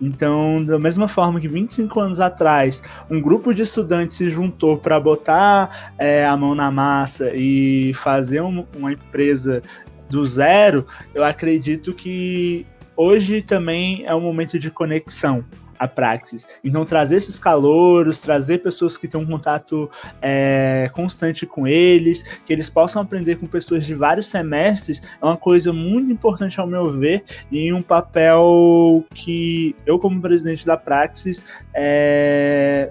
[0.00, 4.98] Então, da mesma forma que 25 anos atrás, um grupo de estudantes se juntou para
[4.98, 9.62] botar é, a mão na massa e fazer um, uma empresa
[10.10, 15.44] do zero, eu acredito que hoje também é um momento de conexão
[15.84, 16.46] a Praxis.
[16.62, 22.52] Então, trazer esses calouros, trazer pessoas que têm um contato é, constante com eles, que
[22.52, 26.90] eles possam aprender com pessoas de vários semestres, é uma coisa muito importante, ao meu
[26.92, 31.44] ver, e um papel que eu, como presidente da Praxis,
[31.74, 32.90] é,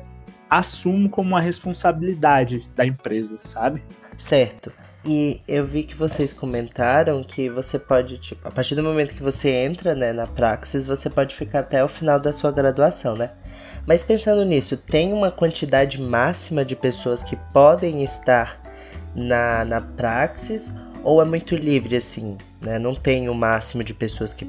[0.50, 3.82] assumo como uma responsabilidade da empresa, sabe?
[4.18, 4.72] Certo.
[5.06, 9.22] E eu vi que vocês comentaram que você pode, tipo, a partir do momento que
[9.22, 13.32] você entra né, na Praxis, você pode ficar até o final da sua graduação, né?
[13.86, 18.62] Mas pensando nisso, tem uma quantidade máxima de pessoas que podem estar
[19.13, 22.80] na, na Praxis ou é muito livre assim, né?
[22.80, 24.46] Não tem o máximo de pessoas que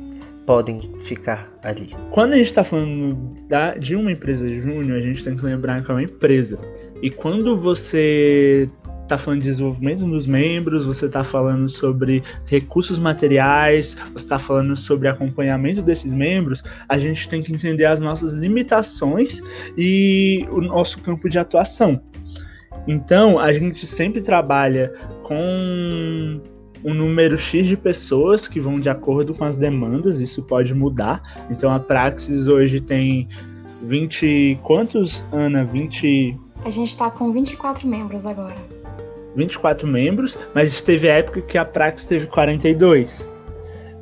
[0.46, 1.90] podem ficar ali.
[2.10, 3.14] Quando a gente está falando
[3.48, 6.58] da, de uma empresa júnior, a gente tem que lembrar que é uma empresa.
[7.02, 8.70] E quando você
[9.04, 14.74] está falando de desenvolvimento dos membros, você está falando sobre recursos materiais, você está falando
[14.76, 19.40] sobre acompanhamento desses membros, a gente tem que entender as nossas limitações
[19.76, 22.00] e o nosso campo de atuação.
[22.86, 26.40] Então, a gente sempre trabalha com
[26.84, 31.46] um número X de pessoas que vão de acordo com as demandas, isso pode mudar.
[31.50, 33.26] Então, a Praxis hoje tem
[33.82, 34.58] 20.
[34.62, 35.64] Quantos, Ana?
[35.64, 36.38] 20.
[36.64, 38.83] A gente está com 24 membros agora.
[39.36, 43.28] 24 membros, mas teve época que a Praxis teve 42.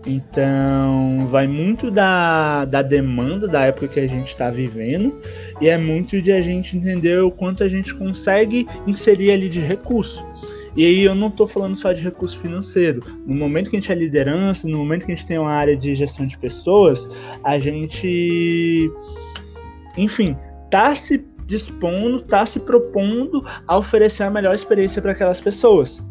[0.05, 5.17] Então, vai muito da, da demanda da época que a gente está vivendo
[5.61, 9.61] e é muito de a gente entender o quanto a gente consegue inserir ali de
[9.61, 10.25] recurso.
[10.75, 13.03] E aí eu não estou falando só de recurso financeiro.
[13.27, 15.77] No momento que a gente é liderança, no momento que a gente tem uma área
[15.77, 17.09] de gestão de pessoas,
[17.45, 18.91] a gente,
[19.97, 20.35] enfim,
[20.71, 21.19] tá se
[21.53, 26.03] dispondo, está se propondo a oferecer a melhor experiência para aquelas pessoas.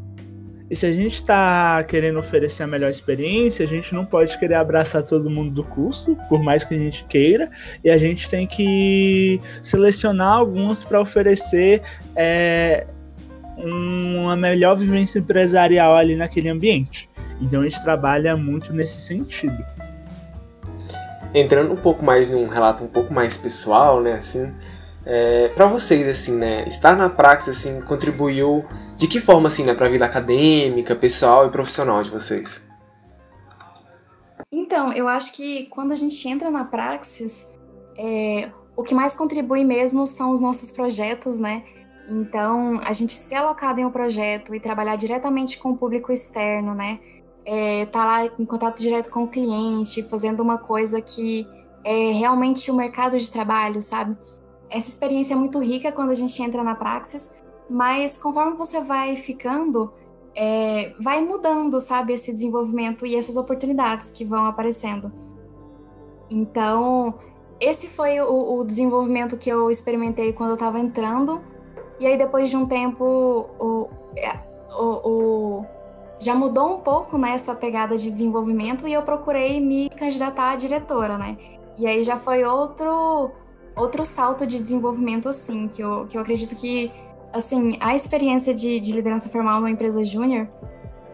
[0.70, 4.54] E se a gente está querendo oferecer a melhor experiência, a gente não pode querer
[4.54, 7.50] abraçar todo mundo do curso, por mais que a gente queira,
[7.84, 11.82] e a gente tem que selecionar alguns para oferecer
[12.16, 12.86] é,
[13.58, 17.10] uma melhor vivência empresarial ali naquele ambiente.
[17.42, 19.66] Então a gente trabalha muito nesse sentido.
[21.34, 24.54] Entrando um pouco mais num relato um pouco mais pessoal, né, assim,
[25.06, 29.74] é, para vocês, assim, né, estar na praxis, assim, contribuiu de que forma, assim, né,
[29.74, 32.62] para a vida acadêmica, pessoal e profissional de vocês?
[34.52, 37.54] Então, eu acho que quando a gente entra na praxis,
[37.98, 41.64] é, o que mais contribui mesmo são os nossos projetos, né?
[42.08, 46.76] Então, a gente ser alocado em um projeto e trabalhar diretamente com o público externo,
[46.76, 47.00] né?
[47.46, 51.48] É, tá lá em contato direto com o cliente, fazendo uma coisa que
[51.84, 54.16] é realmente o mercado de trabalho, sabe?
[54.72, 59.18] Essa experiência é muito rica quando a gente entra na praxis, mas conforme você vai
[59.18, 59.92] ficando,
[60.34, 65.12] é, vai mudando, sabe, esse desenvolvimento e essas oportunidades que vão aparecendo.
[66.30, 67.14] Então,
[67.60, 71.42] esse foi o, o desenvolvimento que eu experimentei quando eu estava entrando.
[72.00, 73.04] E aí, depois de um tempo,
[73.60, 74.40] o, é,
[74.74, 75.66] o, o,
[76.18, 80.56] já mudou um pouco né, essa pegada de desenvolvimento e eu procurei me candidatar a
[80.56, 81.38] diretora, né?
[81.78, 83.32] E aí já foi outro
[83.76, 86.92] outro salto de desenvolvimento, assim, que eu, que eu acredito que,
[87.34, 90.48] assim, a experiência de, de liderança formal numa empresa júnior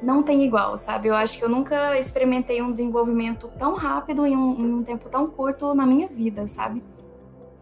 [0.02, 1.08] não tem igual, sabe?
[1.08, 5.10] Eu acho que eu nunca experimentei um desenvolvimento tão rápido em um, em um tempo
[5.10, 6.84] tão curto na minha vida, sabe?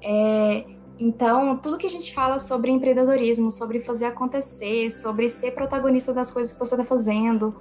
[0.02, 0.66] É,
[1.00, 6.32] então, tudo que a gente fala sobre empreendedorismo, sobre fazer acontecer, sobre ser protagonista das
[6.32, 7.56] coisas que você está fazendo,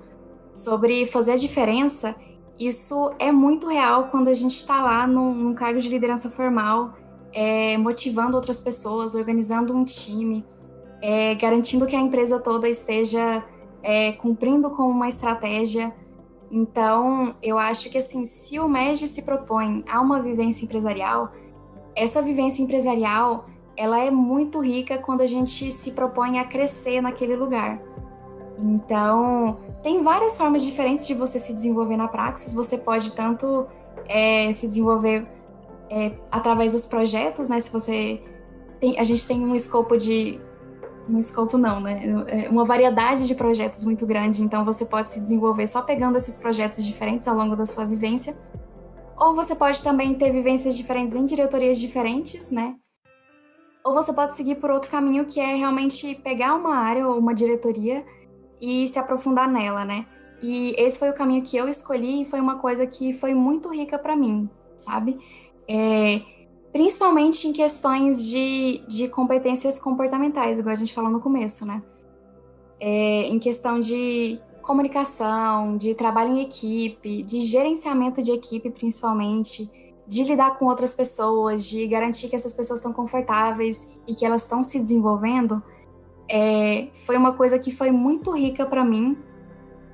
[0.55, 2.15] sobre fazer a diferença,
[2.59, 6.95] isso é muito real quando a gente está lá num, num cargo de liderança formal
[7.35, 10.47] é, motivando outras pessoas, organizando um time,
[11.03, 13.45] é, garantindo que a empresa toda esteja
[13.83, 15.93] é, cumprindo com uma estratégia.
[16.51, 21.33] Então, eu acho que assim, se o MEG se propõe a uma vivência empresarial,
[21.97, 27.35] essa vivência empresarial ela é muito rica quando a gente se propõe a crescer naquele
[27.35, 27.83] lugar.
[28.57, 32.53] Então, tem várias formas diferentes de você se desenvolver na praxis.
[32.55, 33.67] Você pode tanto
[34.07, 35.27] é, se desenvolver
[35.91, 37.61] é, através dos projetos, né?
[37.61, 38.23] Se você
[38.81, 40.41] tem, a gente tem um escopo de
[41.09, 42.03] um escopo não, né?
[42.29, 46.39] É uma variedade de projetos muito grande, então você pode se desenvolver só pegando esses
[46.39, 48.37] projetos diferentes ao longo da sua vivência.
[49.17, 52.75] Ou você pode também ter vivências diferentes em diretorias diferentes, né?
[53.85, 57.35] Ou você pode seguir por outro caminho que é realmente pegar uma área ou uma
[57.35, 58.05] diretoria
[58.61, 60.07] e se aprofundar nela, né?
[60.43, 63.69] E esse foi o caminho que eu escolhi e foi uma coisa que foi muito
[63.69, 65.19] rica para mim, sabe?
[65.69, 66.21] É,
[66.73, 71.83] principalmente em questões de, de competências comportamentais, igual a gente falou no começo, né?
[72.81, 79.71] É, em questão de comunicação, de trabalho em equipe, de gerenciamento de equipe, principalmente,
[80.07, 84.43] de lidar com outras pessoas, de garantir que essas pessoas estão confortáveis e que elas
[84.43, 85.63] estão se desenvolvendo,
[86.29, 89.17] é, foi uma coisa que foi muito rica para mim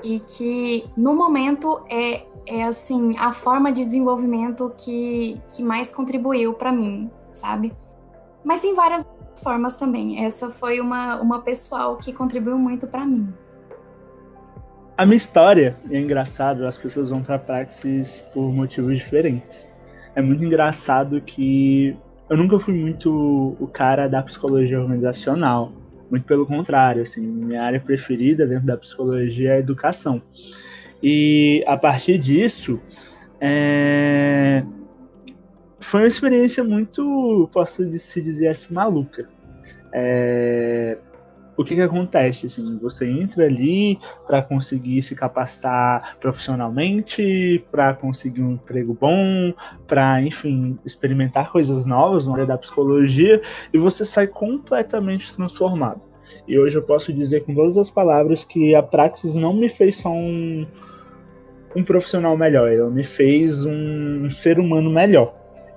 [0.03, 6.55] e que no momento é, é assim a forma de desenvolvimento que, que mais contribuiu
[6.55, 7.73] para mim, sabe?
[8.45, 9.05] Mas tem várias
[9.43, 10.25] formas também.
[10.25, 13.33] Essa foi uma, uma pessoal que contribuiu muito para mim.
[14.97, 19.69] A minha história é engraçado, as pessoas vão para praxis por motivos diferentes.
[20.15, 21.97] É muito engraçado que
[22.29, 25.73] eu nunca fui muito o cara da psicologia organizacional.
[26.11, 30.21] Muito pelo contrário, assim, minha área preferida dentro da psicologia é a educação.
[31.03, 32.81] E a partir disso,
[33.41, 34.65] é...
[35.79, 39.29] foi uma experiência muito, posso se dizer assim, maluca.
[39.93, 40.99] É
[41.61, 42.47] o que, que acontece?
[42.47, 49.53] Assim, você entra ali para conseguir se capacitar profissionalmente, para conseguir um emprego bom,
[49.87, 53.43] para, enfim, experimentar coisas novas na área da psicologia,
[53.75, 56.01] e você sai completamente transformado.
[56.49, 59.97] E hoje eu posso dizer com todas as palavras que a Praxis não me fez
[59.97, 60.67] só um,
[61.75, 65.35] um profissional melhor, ela me fez um, ser humano melhor.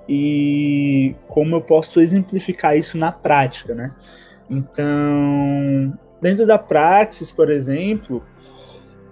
[0.07, 3.91] E como eu posso exemplificar isso na prática, né?
[4.49, 8.23] Então, dentro da Praxis, por exemplo,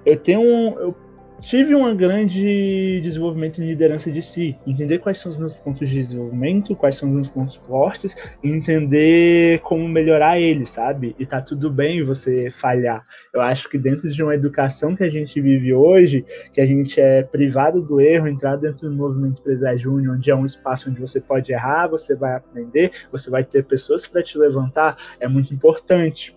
[0.06, 0.96] eu tenho um, eu
[1.42, 6.04] tive um grande desenvolvimento em liderança de si, entender quais são os meus pontos de
[6.04, 11.16] desenvolvimento, quais são os meus pontos fortes, entender como melhorar eles, sabe?
[11.18, 13.04] E tá tudo bem você falhar.
[13.34, 16.24] Eu acho que dentro de uma educação que a gente vive hoje,
[16.54, 20.36] que a gente é privado do erro, entrar dentro do movimento empresário júnior, onde é
[20.36, 24.38] um espaço onde você pode errar, você vai aprender, você vai ter pessoas para te
[24.38, 26.36] levantar, é muito importante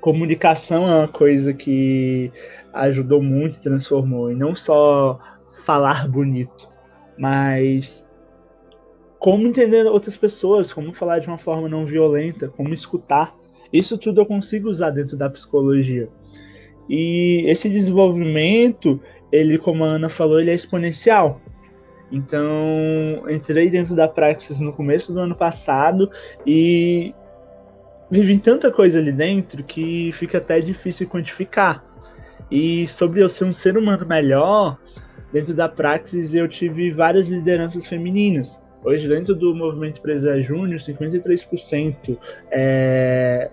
[0.00, 2.30] comunicação é uma coisa que
[2.74, 4.30] ajudou muito transformou.
[4.30, 5.18] E não só
[5.64, 6.68] falar bonito,
[7.16, 8.08] mas
[9.18, 13.34] como entender outras pessoas, como falar de uma forma não violenta, como escutar.
[13.72, 16.08] Isso tudo eu consigo usar dentro da psicologia.
[16.88, 19.00] E esse desenvolvimento,
[19.32, 21.40] ele, como a Ana falou, ele é exponencial.
[22.12, 22.46] Então,
[23.28, 26.10] entrei dentro da Praxis no começo do ano passado
[26.46, 27.14] e
[28.10, 31.84] vivi tanta coisa ali dentro que fica até difícil quantificar.
[32.50, 34.78] E sobre eu ser um ser humano melhor,
[35.32, 38.62] dentro da Praxis eu tive várias lideranças femininas.
[38.84, 42.18] Hoje, dentro do movimento Empresa Júnior, 53%
[42.50, 43.50] é,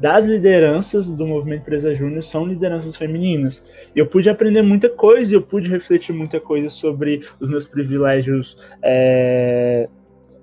[0.00, 3.62] das lideranças do movimento Empresa Júnior são lideranças femininas.
[3.94, 8.58] E eu pude aprender muita coisa, eu pude refletir muita coisa sobre os meus privilégios
[8.82, 9.88] é,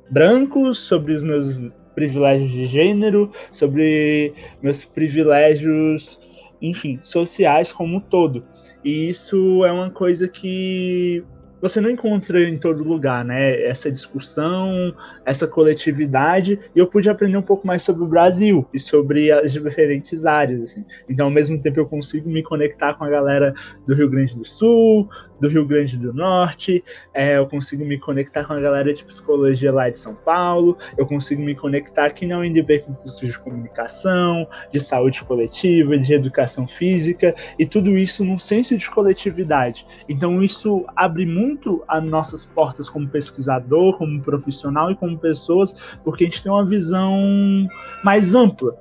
[0.09, 1.59] brancos, sobre os meus
[1.93, 6.17] privilégios de gênero, sobre meus privilégios
[6.63, 8.45] enfim, sociais como um todo.
[8.83, 11.23] E isso é uma coisa que
[11.63, 13.61] você não encontra em todo lugar, né?
[13.63, 14.93] Essa discussão,
[15.25, 19.53] essa coletividade, e eu pude aprender um pouco mais sobre o Brasil e sobre as
[19.53, 20.83] diferentes áreas, assim.
[21.07, 23.53] Então, ao mesmo tempo, eu consigo me conectar com a galera
[23.87, 25.07] do Rio Grande do Sul,
[25.43, 26.81] do Rio Grande do Norte,
[27.13, 31.05] é, eu consigo me conectar com a galera de psicologia lá de São Paulo, eu
[31.05, 36.65] consigo me conectar aqui na UNB com cursos de comunicação, de saúde coletiva, de educação
[36.65, 39.85] física, e tudo isso num senso de coletividade.
[40.07, 45.73] Então isso abre muito as nossas portas como pesquisador, como profissional e como pessoas,
[46.05, 47.67] porque a gente tem uma visão
[48.01, 48.77] mais ampla,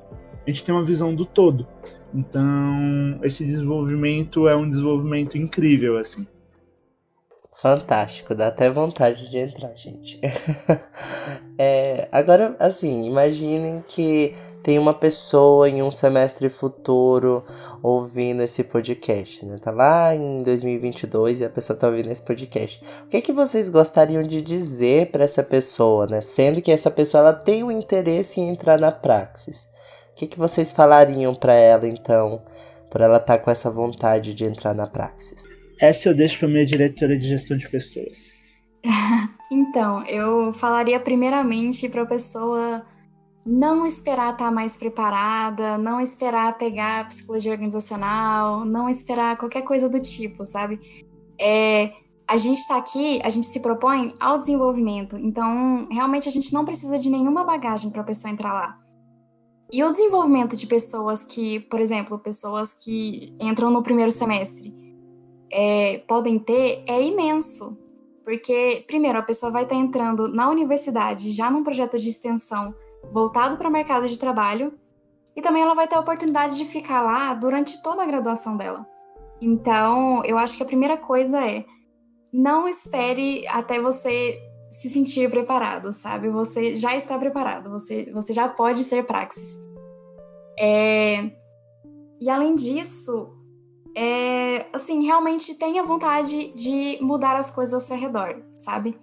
[0.46, 1.66] a gente tem uma visão do todo.
[2.14, 6.26] Então, esse desenvolvimento é um desenvolvimento incrível, assim.
[7.52, 10.18] Fantástico, dá até vontade de entrar, gente.
[11.58, 17.44] é, agora, assim, imaginem que tem uma pessoa em um semestre futuro
[17.82, 19.58] ouvindo esse podcast, né?
[19.60, 22.82] Tá lá em 2022 e a pessoa tá ouvindo esse podcast.
[23.04, 26.20] O que é que vocês gostariam de dizer para essa pessoa, né?
[26.20, 29.68] Sendo que essa pessoa ela tem um interesse em entrar na praxis.
[30.12, 32.42] O que é que vocês falariam para ela então,
[32.88, 35.44] para ela estar tá com essa vontade de entrar na praxis?
[35.82, 38.38] Essa eu deixo para minha diretora de gestão de pessoas.
[39.50, 42.86] então, eu falaria primeiramente para a pessoa
[43.44, 49.88] não esperar estar tá mais preparada, não esperar pegar psicologia organizacional, não esperar qualquer coisa
[49.88, 50.78] do tipo, sabe?
[51.36, 51.92] É,
[52.28, 56.64] a gente está aqui, a gente se propõe ao desenvolvimento, então realmente a gente não
[56.64, 58.78] precisa de nenhuma bagagem para a pessoa entrar lá.
[59.72, 64.81] E o desenvolvimento de pessoas que, por exemplo, pessoas que entram no primeiro semestre
[65.52, 67.78] é, podem ter é imenso.
[68.24, 72.74] Porque, primeiro, a pessoa vai estar entrando na universidade já num projeto de extensão
[73.12, 74.72] voltado para o mercado de trabalho,
[75.34, 78.86] e também ela vai ter a oportunidade de ficar lá durante toda a graduação dela.
[79.40, 81.64] Então, eu acho que a primeira coisa é
[82.32, 84.40] não espere até você
[84.70, 86.28] se sentir preparado, sabe?
[86.30, 89.58] Você já está preparado, você, você já pode ser praxis.
[90.58, 91.30] É...
[92.20, 93.34] E além disso,
[93.94, 98.96] é, assim, realmente tenha vontade de mudar as coisas ao seu redor, sabe?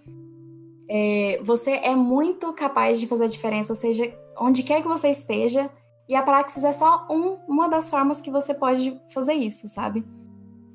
[0.89, 5.69] É, você é muito capaz de fazer a diferença, seja onde quer que você esteja,
[6.07, 10.03] e a praxis é só um, uma das formas que você pode fazer isso, sabe?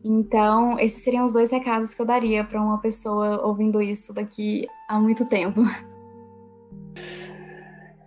[0.04, 4.68] Então, esses seriam os dois recados que eu daria para uma pessoa ouvindo isso daqui
[4.88, 5.62] a muito tempo.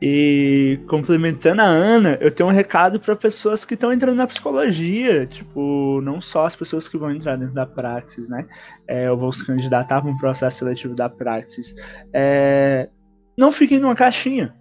[0.01, 5.25] E complementando a Ana, eu tenho um recado para pessoas que estão entrando na psicologia,
[5.25, 8.45] tipo, não só as pessoas que vão entrar dentro da praxis, né?
[8.87, 11.73] É, ou vão se candidatar para um processo seletivo da praxis.
[12.13, 12.89] É,
[13.35, 14.53] não fiquem numa caixinha.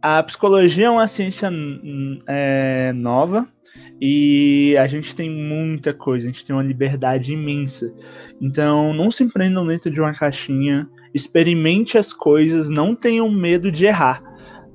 [0.00, 1.48] A psicologia é uma ciência
[2.26, 3.48] é, nova,
[4.00, 7.94] e a gente tem muita coisa, a gente tem uma liberdade imensa.
[8.40, 13.84] Então, não se empreendam dentro de uma caixinha, experimente as coisas, não tenham medo de
[13.84, 14.22] errar.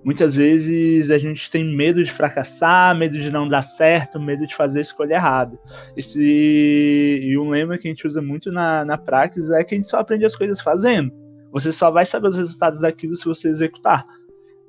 [0.03, 4.55] Muitas vezes a gente tem medo de fracassar, medo de não dar certo, medo de
[4.55, 5.59] fazer a escolha errada.
[5.97, 9.77] Esse, e um lema que a gente usa muito na, na praxis é que a
[9.77, 11.11] gente só aprende as coisas fazendo.
[11.51, 14.05] Você só vai saber os resultados daquilo se você executar.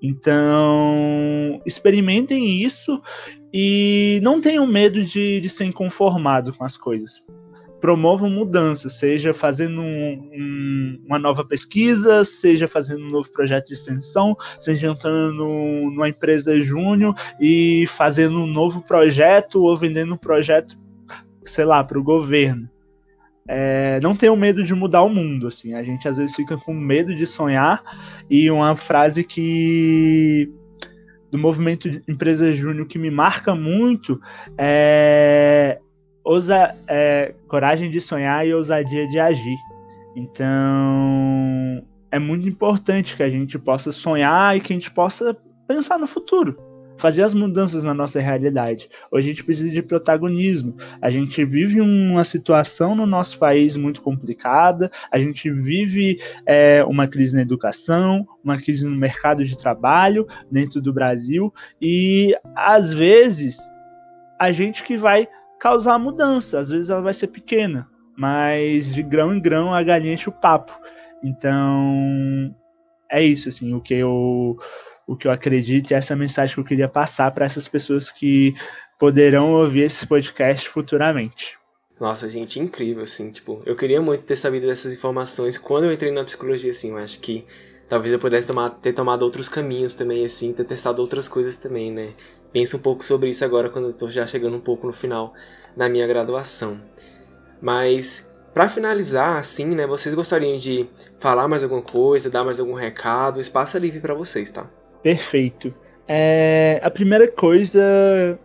[0.03, 3.01] Então, experimentem isso
[3.53, 7.23] e não tenham medo de, de ser inconformado com as coisas.
[7.81, 13.75] Promovam mudanças, seja fazendo um, um, uma nova pesquisa, seja fazendo um novo projeto de
[13.75, 20.77] extensão, seja entrando numa empresa júnior e fazendo um novo projeto ou vendendo um projeto,
[21.45, 22.69] sei lá, para o governo.
[23.51, 25.73] É, não tenham medo de mudar o mundo, assim.
[25.73, 27.83] A gente às vezes fica com medo de sonhar
[28.29, 30.53] e uma frase que
[31.31, 34.21] do movimento de empresa júnior que me marca muito
[34.57, 35.79] é,
[36.29, 39.57] ousa, é coragem de sonhar e ousadia de agir.
[40.15, 45.99] Então é muito importante que a gente possa sonhar e que a gente possa pensar
[45.99, 46.69] no futuro
[46.99, 48.89] fazer as mudanças na nossa realidade.
[49.11, 50.75] Hoje a gente precisa de protagonismo.
[51.01, 57.07] A gente vive uma situação no nosso país muito complicada, a gente vive é, uma
[57.07, 63.59] crise na educação, uma crise no mercado de trabalho dentro do Brasil, e às vezes
[64.39, 69.35] a gente que vai causar mudança, às vezes ela vai ser pequena, mas de grão
[69.35, 70.73] em grão a galinha enche o papo.
[71.23, 72.55] Então,
[73.11, 74.57] é isso, assim, o que eu
[75.07, 78.55] o que eu acredito e essa mensagem que eu queria passar para essas pessoas que
[78.99, 81.57] poderão ouvir esse podcast futuramente.
[81.99, 86.13] Nossa, gente, incrível, assim, tipo, eu queria muito ter sabido dessas informações quando eu entrei
[86.13, 87.45] na psicologia, assim, eu acho que
[87.89, 91.91] talvez eu pudesse tomar, ter tomado outros caminhos também, assim, ter testado outras coisas também,
[91.91, 92.11] né?
[92.53, 95.35] Penso um pouco sobre isso agora quando tô já chegando um pouco no final
[95.77, 96.81] da minha graduação.
[97.61, 100.89] Mas, para finalizar, assim, né, vocês gostariam de
[101.19, 103.41] falar mais alguma coisa, dar mais algum recado?
[103.41, 104.67] Espaço é livre para vocês, tá?
[105.03, 105.75] Perfeito.
[106.07, 108.39] É, a primeira coisa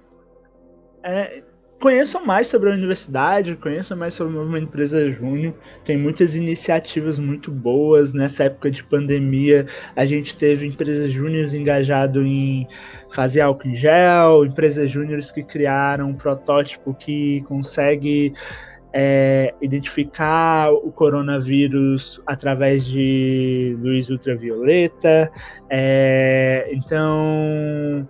[1.01, 1.43] é
[1.84, 5.54] conheçam mais sobre a universidade, conheçam mais sobre uma empresa júnior.
[5.84, 8.14] Tem muitas iniciativas muito boas.
[8.14, 12.66] Nessa época de pandemia, a gente teve empresas júniores engajado em
[13.10, 18.32] fazer álcool em gel, empresas júniores que criaram um protótipo que consegue
[18.94, 25.30] é, identificar o coronavírus através de luz ultravioleta.
[25.70, 28.08] É, então,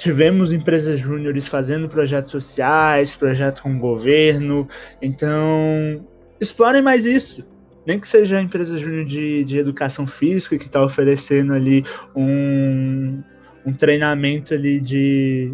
[0.00, 4.66] tivemos empresas júniores fazendo projetos sociais, projetos com o governo.
[5.00, 6.02] Então,
[6.40, 7.46] explorem mais isso.
[7.86, 11.84] Nem que seja a empresa júnior de, de educação física que está oferecendo ali
[12.16, 13.22] um,
[13.66, 15.52] um treinamento ali de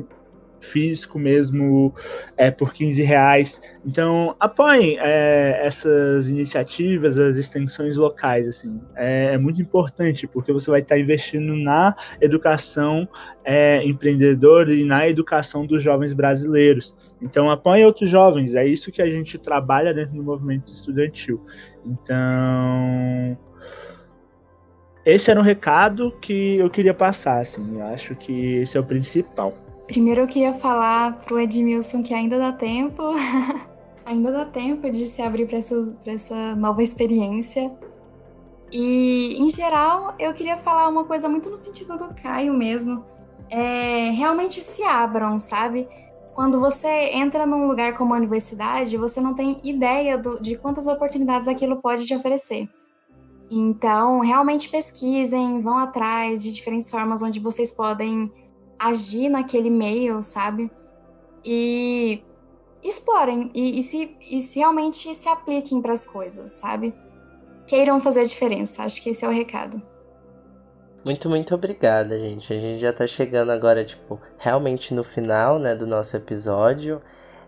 [0.66, 1.92] físico mesmo
[2.36, 3.60] é, por 15 reais.
[3.84, 8.80] Então, apoiem é, essas iniciativas, as extensões locais, assim.
[8.94, 13.08] É, é, muito importante, porque você vai estar investindo na educação
[13.44, 16.96] é, empreendedora e na educação dos jovens brasileiros.
[17.22, 21.40] Então, apoiem outros jovens, é isso que a gente trabalha dentro do movimento estudantil.
[21.84, 23.38] Então,
[25.04, 28.84] esse era um recado que eu queria passar, assim, eu acho que esse é o
[28.84, 29.65] principal.
[29.86, 33.02] Primeiro eu queria falar pro Edmilson que ainda dá tempo,
[34.04, 37.72] ainda dá tempo de se abrir para essa, essa nova experiência.
[38.72, 43.04] E, em geral, eu queria falar uma coisa muito no sentido do Caio mesmo.
[43.48, 45.88] É, realmente se abram, sabe?
[46.34, 50.88] Quando você entra num lugar como a universidade, você não tem ideia do, de quantas
[50.88, 52.68] oportunidades aquilo pode te oferecer.
[53.48, 58.32] Então, realmente pesquisem, vão atrás de diferentes formas onde vocês podem
[58.78, 60.70] agir naquele meio, sabe?
[61.44, 62.22] E
[62.82, 66.94] explorem e, e, se, e se realmente se apliquem para as coisas, sabe?
[67.66, 68.84] Queiram fazer a diferença.
[68.84, 69.82] Acho que esse é o recado.
[71.04, 72.52] Muito, muito obrigada, gente.
[72.52, 77.00] A gente já tá chegando agora, tipo, realmente no final, né, do nosso episódio.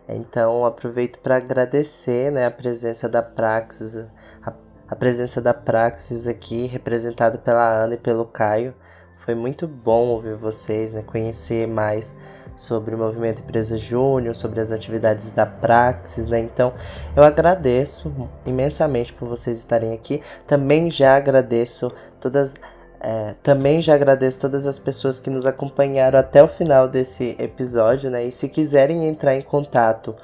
[0.08, 4.06] Então, aproveito para agradecer, né, a presença da Praxis,
[4.44, 4.52] a,
[4.88, 8.74] a presença da Praxis aqui, representado pela Ana e pelo Caio.
[9.18, 12.14] Foi muito bom ouvir vocês, né, conhecer mais
[12.56, 16.40] sobre o movimento Empresa Júnior, sobre as atividades da Praxis, né?
[16.40, 16.74] Então,
[17.14, 18.12] eu agradeço
[18.44, 20.20] imensamente por vocês estarem aqui.
[20.46, 22.54] Também já agradeço todas
[23.00, 28.10] é, também já agradeço todas as pessoas que nos acompanharam até o final desse episódio,
[28.10, 28.24] né?
[28.24, 30.16] E se quiserem entrar em contato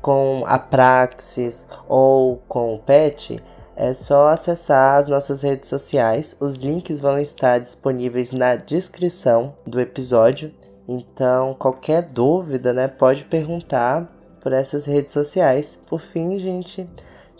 [0.00, 3.36] com a Praxis ou com o PET,
[3.76, 6.36] é só acessar as nossas redes sociais.
[6.40, 10.52] Os links vão estar disponíveis na descrição do episódio.
[10.86, 14.10] Então, qualquer dúvida, né, pode perguntar
[14.40, 15.78] por essas redes sociais.
[15.86, 16.88] Por fim, gente,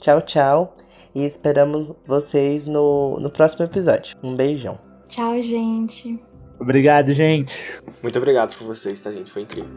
[0.00, 0.76] tchau, tchau.
[1.14, 4.16] E esperamos vocês no, no próximo episódio.
[4.22, 4.78] Um beijão.
[5.08, 6.20] Tchau, gente.
[6.58, 7.80] Obrigado, gente.
[8.02, 9.30] Muito obrigado por vocês, tá, gente?
[9.30, 9.70] Foi incrível.